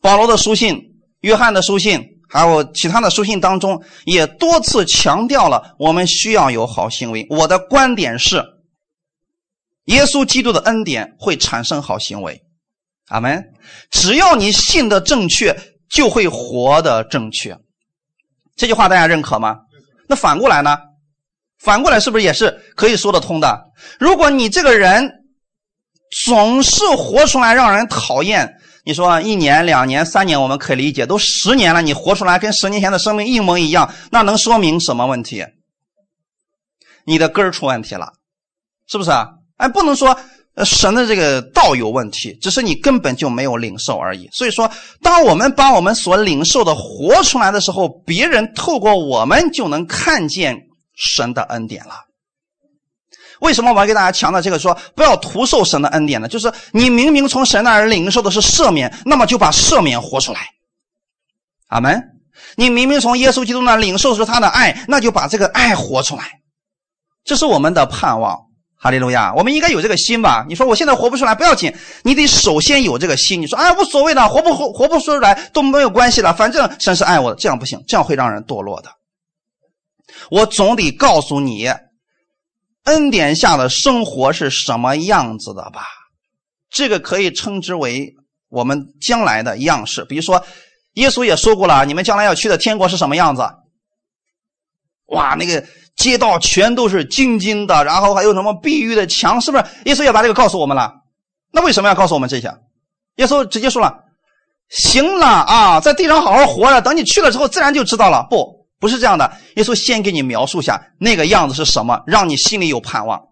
[0.00, 0.78] 保罗的书信、
[1.22, 7.24] 约翰的书信，还有其他的书信当中，也多次强调了我们需要有好行为。
[7.30, 8.44] 我的观点是，
[9.84, 12.42] 耶稣基督的恩典会产生好行为。
[13.06, 13.40] 阿门。
[13.88, 15.56] 只要你信的正确，
[15.88, 17.56] 就会活的正确。
[18.56, 19.56] 这句话大家认可吗？
[20.08, 20.76] 那反过来呢？
[21.60, 23.62] 反过来是不是也是可以说得通的？
[24.00, 25.08] 如果你这个人
[26.24, 28.52] 总是活出来让人讨厌，
[28.84, 35.44] 你说一年、两年、三年我们可以理解，都十年了，你活出来跟十年前的生命一模一样，那能说明什么问题？
[37.06, 38.12] 你的根出问题了，
[38.86, 39.28] 是不是啊？
[39.56, 40.18] 哎，不能说
[40.64, 44.28] 神的这个道有问题，只是你根本就没有领受而已。
[44.32, 44.70] 所以说，
[45.02, 50.56] 当我们把我们所领受的活出来的时候，别人透过我们就能看见
[50.94, 52.03] 神的恩典了。
[53.44, 54.58] 为什么我要给大家强调这个？
[54.58, 56.26] 说不要徒受神的恩典呢？
[56.26, 60.40] 就是你明明从神那儿领受的是赦免，那么就把赦免活出来，
[61.68, 62.02] 阿门。
[62.56, 66.24] 你明明从耶稣基督那领受是他的爱，那就把这个爱活出来，
[67.24, 68.40] 这是我们的盼望。
[68.76, 69.32] 哈利路亚！
[69.34, 70.44] 我们应该有这个心吧？
[70.46, 73.40] 你说我现在活不出来，不要紧，你得首先有这个心。
[73.40, 78.90] 你说哎，无所谓的，活不活活不出来都没有关系了，反正神是爱我的，这样不行，这样会让人堕落的。
[80.30, 81.72] 我总得告诉你，
[82.84, 85.84] 恩典下的生活是什么样子的吧？
[86.70, 88.14] 这个可以称之为
[88.48, 90.04] 我们将来的样式。
[90.04, 90.44] 比如说，
[90.94, 93.42] 耶稣也说过了，你们将来要去的天国是什么样子？
[95.06, 95.64] 哇，那个。
[95.96, 99.64] 街道全都是金金的，然后还有什么碧玉的墙，是不是？
[99.84, 100.92] 耶稣也把这个告诉我们了。
[101.52, 102.52] 那为什么要告诉我们这些？
[103.14, 103.96] 耶稣直接说了
[104.70, 108.53] ：“行了啊，在地上好好活着，等你去了之后，自然就知道了。”不，
[108.84, 109.32] 不是这样的。
[109.56, 113.28] 耶稣先给你描述下那个样子是什么，让你心里有盼望。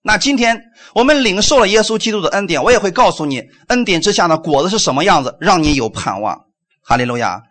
[0.00, 0.58] 那今天
[0.94, 6.46] 我们领受了耶稣基督的恩典，我也会告诉你恩典之下的果子是什么样子，让你有盼望。
[6.82, 7.42] 哈利路亚。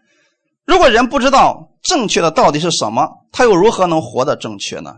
[0.65, 4.95] 如果人不知道正确的到底是什么，他又如何能活得正确呢？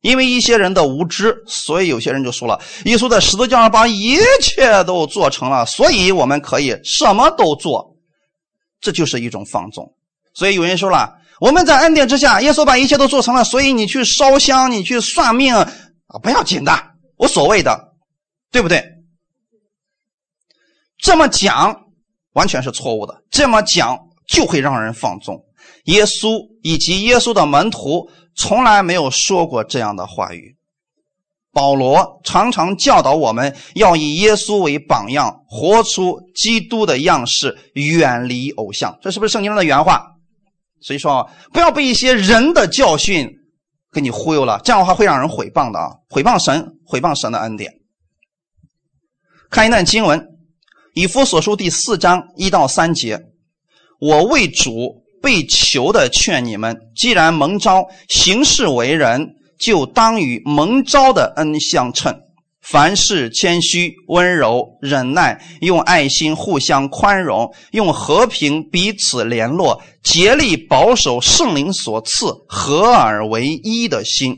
[0.00, 7.96] 因为一些人的无知，所以有些人就说了：“耶稣在十字架上把一切都做成了，所以我们可以什么都做。”
[8.80, 9.92] 这就是一种放纵。
[10.34, 15.66] 所以有人说了：“我们在恩典之下，耶稣把一切都做成了，所以你去烧香，你去算命啊，
[16.22, 16.72] 不要紧的，
[17.18, 17.92] 无所谓的，
[18.50, 18.84] 对不对？”
[20.98, 21.82] 这么讲
[22.32, 23.22] 完全是错误的。
[23.30, 23.98] 这么讲。
[24.28, 25.42] 就会让人放纵。
[25.84, 30.54] 耶稣以及耶稣的门徒从来没有说过这样的话语。
[31.50, 38.98] 保罗常常教导我们要以耶稣为榜样，活出基督的样式，远离偶像。
[39.00, 40.17] 这是不是圣经中的原话？
[40.80, 43.28] 所以说啊，不要被一些人的教训
[43.92, 45.90] 给你忽悠了，这样的话会让人毁谤的啊！
[46.08, 47.72] 毁谤神，毁谤神的恩典。
[49.50, 50.28] 看一段经文，
[50.94, 53.20] 以弗所书第四章一到三节。
[54.00, 62.14] 我为主被求的劝你们：既然蒙召行事为人，就当与蒙召的恩相称。
[62.70, 74.36] 凡事谦虚、温柔、忍耐，用爱心互相宽容，用和平彼此联络，竭力保守圣灵所赐合而为一的心。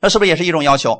[0.00, 0.98] 那是不是也是一种要求？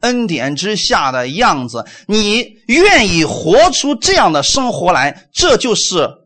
[0.00, 6.16] 恩典之下的样子，你愿意活出这样的生活来，这就是。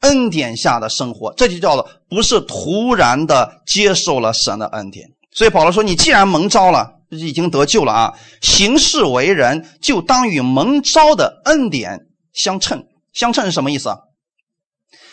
[0.00, 5.08] 恩典下的生活，这就叫做不是突然的接受了神的恩典。
[5.32, 12.00] 所以保罗说：“你既然蒙召了，已经得救了啊，行事为人就当与蒙召的恩典
[12.32, 12.84] 相称。
[13.12, 13.96] 相称是什么意思？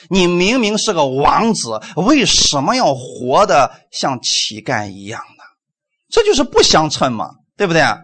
[0.10, 5.44] 你明明是个王子，为什么要活得像乞丐一样呢？
[6.10, 7.98] 这就是不相称嘛，对不对啊？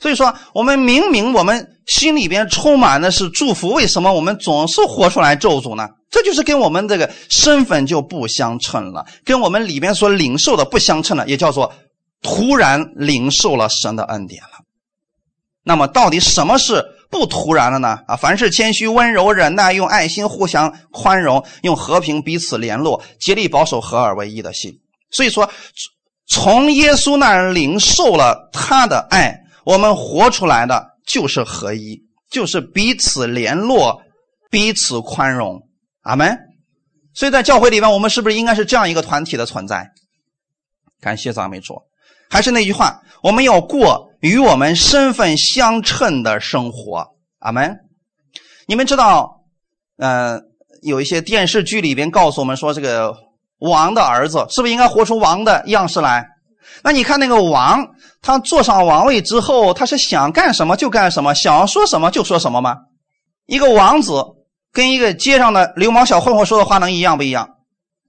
[0.00, 11.72] 所以说，我们明明我们心里边充满的是祝福，为什么我们总是活出来咒诅呢？”这就是跟我们这个身份就不相称了，跟我们里边所领受的不相称了，也叫做
[12.22, 14.64] 突然领受了神的恩典了。
[15.62, 17.98] 那么，到底什么是不突然的呢？
[18.06, 24.80] 啊，凡是谦虚、温柔、忍耐，用爱心互相宽容，用和平彼此联络，竭力保守合而为一的心。
[25.10, 25.50] 所以说，
[26.26, 32.00] 从耶稣那儿领受了他的爱，我们活出来的就是合一，
[32.30, 34.02] 就是彼此联络，
[34.50, 35.60] 彼此宽容。
[36.02, 36.38] 阿门。
[37.12, 39.90] 所以在教会里面，我们是不是应该是这样一个团体的存在？
[41.00, 41.82] 感谢赞美主。
[42.30, 47.06] 还是那句话，我们要过与我们身份相称的生活。
[47.40, 47.76] 阿门。
[48.66, 49.42] 你们知道，
[49.98, 50.40] 呃，
[50.82, 53.14] 有一些电视剧里边告诉我们说，这个
[53.58, 56.26] 王的儿子是不是应该活出王的样式来？
[56.82, 57.86] 那你看那个王，
[58.22, 62.76] 他坐上王位之后，他是想干什么就干什么，想说什么就说什么吗？
[63.46, 64.24] 一个王子。
[64.72, 67.56] 跟一个街上的流氓小混混说的话能一样不一样？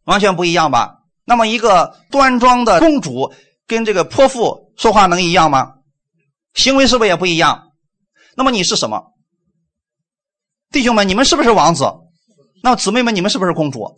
[0.04, 0.98] 完全不一样吧？
[1.26, 3.34] 那么一个端庄的公主
[3.72, 5.76] 跟这个泼妇说话能一样吗？
[6.56, 7.70] 行为是不是也不一样？
[8.36, 9.14] 那么你是什么？
[10.74, 11.86] 弟兄们，你们是不是王子？
[12.62, 13.98] 那姊妹们，你们是不是公主？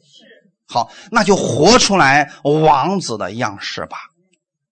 [0.68, 3.98] 好，那就活出来王子的样式吧。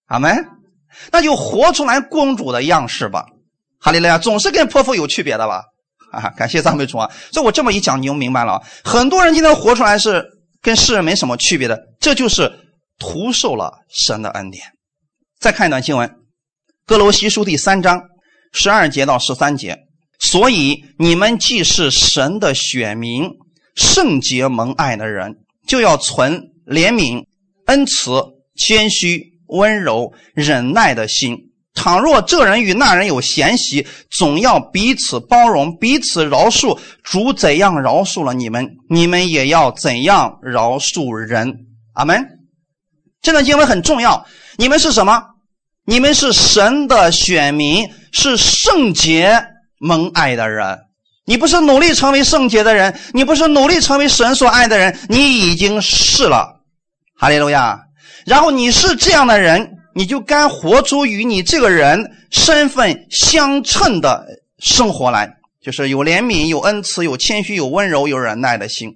[0.05, 0.35] 阿门。
[1.11, 3.25] 那就活出来公主的样式吧。
[3.79, 5.63] 哈利路亚，总是跟泼妇有区别的吧？
[6.11, 7.09] 啊，感谢赞美主啊！
[7.31, 8.61] 所以我这么一讲，你就明白了。
[8.83, 10.23] 很多人今天活出来是
[10.61, 12.51] 跟世人没什么区别的，这就是
[12.99, 14.63] 徒受了神的恩典。
[15.41, 16.07] 再看一段经文，
[16.85, 17.99] 《哥罗西书》第三章
[18.53, 19.75] 十二节到十三节。
[20.19, 23.27] 所以你们既是神的选民，
[23.73, 27.25] 圣洁蒙爱的人，就要存怜悯、
[27.65, 28.23] 恩慈、
[28.55, 31.35] 谦虚、温柔、忍耐的心。
[31.73, 36.77] 倘若这人与那人有嫌隙，总要彼此包容，彼此饶恕。
[37.01, 41.65] 主怎样饶恕了你们，你们也要怎样饶恕人。
[41.93, 42.23] 阿门。
[43.23, 44.23] 这段经文很重要。
[44.57, 45.23] 你们是什么？
[45.91, 49.43] 你们是神的选民，是圣洁
[49.77, 50.79] 蒙爱的人。
[51.25, 56.61] 你不是努力成为圣洁的人，你不是努力成为神所爱的人，你已经是了。
[57.19, 57.77] 哈利路亚。
[58.25, 59.69] 然后你是这样的人。
[59.93, 64.25] 你就该活出与你这个人身份相称的
[64.59, 65.29] 生活来，
[65.61, 68.89] 就是有怜悯、有恩慈、有谦虚、有温柔、有忍耐的心。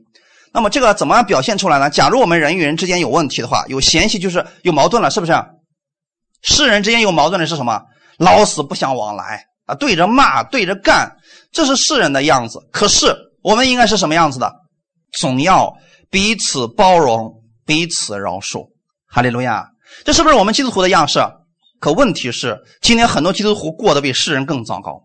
[0.53, 1.89] 那么这个怎么样表现出来呢？
[1.89, 5.33] 假如我们人与人之间有问题的话，有嫌隙就是有矛盾了，是不是？
[6.45, 7.81] 世人之间有矛盾的是什么？
[8.17, 11.11] 老死不相往来啊，对着骂，对着干，
[11.51, 12.59] 这是世人的样子。
[12.71, 14.53] 可是我们应该是什么样子的？
[15.19, 15.75] 总要
[16.09, 17.33] 彼此包容，
[17.65, 18.69] 彼此饶恕。
[19.07, 19.67] 哈利路亚。
[20.03, 21.19] 这是不是我们基督徒的样式？
[21.79, 25.03] 可问题是，今天很多基督徒过得比世人更糟糕。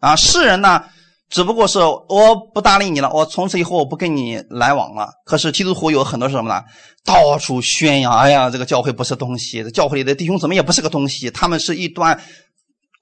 [0.00, 0.84] 啊，世人呢，
[1.30, 5.10] 只不过是我不搭理你了，我从此以后我不跟你来往了。
[5.24, 6.62] 可是基督徒有很多是什么呢？
[7.04, 12.18] 到处宣扬，哎呀，这个教会不是东西，这教会里的弟兄怎么也不是个东西，他们是一端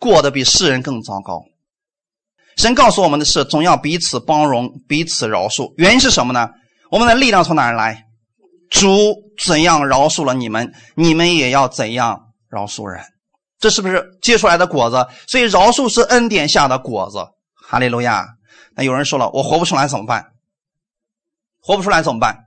[0.00, 1.40] 过得比世人更糟糕。
[2.56, 5.72] 神告诉我们的是，总要彼此包容，彼此饶恕。
[5.76, 6.48] 原因是什么呢？
[6.90, 8.04] 我们的力量从哪儿来？
[8.70, 9.14] 主
[9.44, 12.20] 怎样饶恕了你们，你们也要怎样
[12.50, 13.00] 饶恕人。
[13.60, 15.06] 这是不是结出来的果子？
[15.28, 17.18] 所以饶恕是恩典下的果子。
[17.68, 18.26] 哈利路亚。
[18.74, 20.26] 那有人说了，我活不出来怎么办？
[21.60, 22.44] 活不出来怎么办？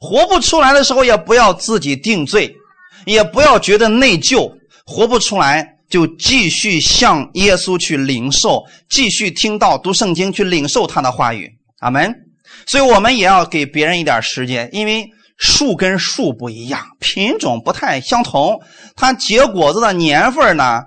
[0.00, 2.54] 活不出来的时候，也不要自己定罪，
[3.04, 4.50] 也不要觉得内疚。
[4.84, 11.48] 活不出来，就继续向耶稣去领受，继续听到读圣经去领受他的话语。
[11.78, 12.12] 阿门。
[12.66, 15.08] 所以我们也要给别人一点时间，因为。
[15.42, 18.60] 树跟树不一样，品种不太相同，
[18.94, 20.82] 它结果子的年份呢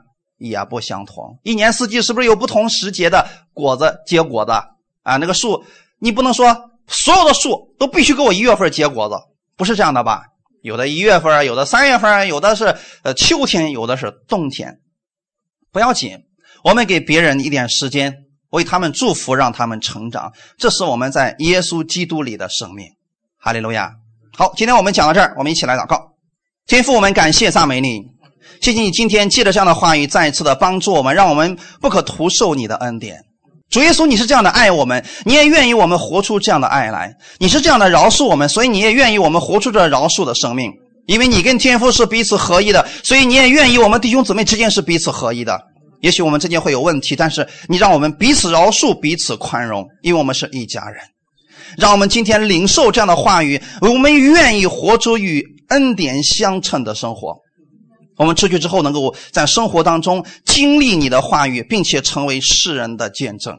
[0.50, 1.38] 也不相同。
[1.44, 4.52] 一年四季是不是有不同时节的果子结果子
[5.04, 5.18] 啊？
[5.18, 5.64] 那个树，
[6.00, 9.16] 你不能说所有的树都必须给我一月份结果子，
[9.56, 10.26] 不是这样的吧？
[10.62, 14.80] 有的一月份，有的三月份，有的是呃秋天，有的是冬天，
[15.72, 16.18] 不要紧，
[16.64, 22.88] 我们给别人一点时间，为他们祝福，让他们成长，这是我们在耶稣基督里的生命。
[23.38, 23.94] 哈利路亚。
[24.36, 26.14] 好，今天我们讲到这儿，我们一起来祷告。
[26.66, 28.02] 天父，我们感谢赞美你，
[28.64, 33.18] 谢谢你今天借着这样的话语，再一次的帮助我们，让我们不可徒受你的恩典。
[33.70, 37.14] 主耶稣，你是这样的爱我们，你也愿意我们活出这样的爱来。
[37.40, 40.72] 你是这样的饶恕我们，所以你也愿意我们活出这饶恕的生命。
[41.08, 45.60] 因为你跟天父是彼此合一的，所以你也愿意我们弟兄姊妹之间是彼此合一的。
[46.00, 51.04] 也许我们之间会有问题，但是你让我们彼此饶恕，彼此宽容，因为我们是一家人。
[51.78, 57.43] 让我们今天领受这样的话语，我们愿意活出与恩典相称的生活。
[58.18, 63.58] 我们出去之后，能够在生活当中经历你的话语，并且成为世人的见证。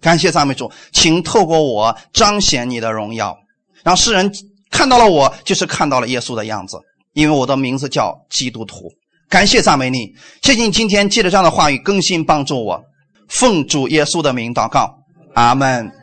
[0.00, 3.36] 感谢赞美主，请透过我彰显你的荣耀，
[3.82, 4.30] 让世人
[4.70, 6.76] 看到了我，就是看到了耶稣的样子。
[7.14, 8.92] 因为我的名字叫基督徒。
[9.30, 12.80] 感谢赞美你，谢谢你今天借着这样的话语更新帮助我。
[13.26, 14.98] 奉主耶稣的名祷告，
[15.34, 15.96] 阿门。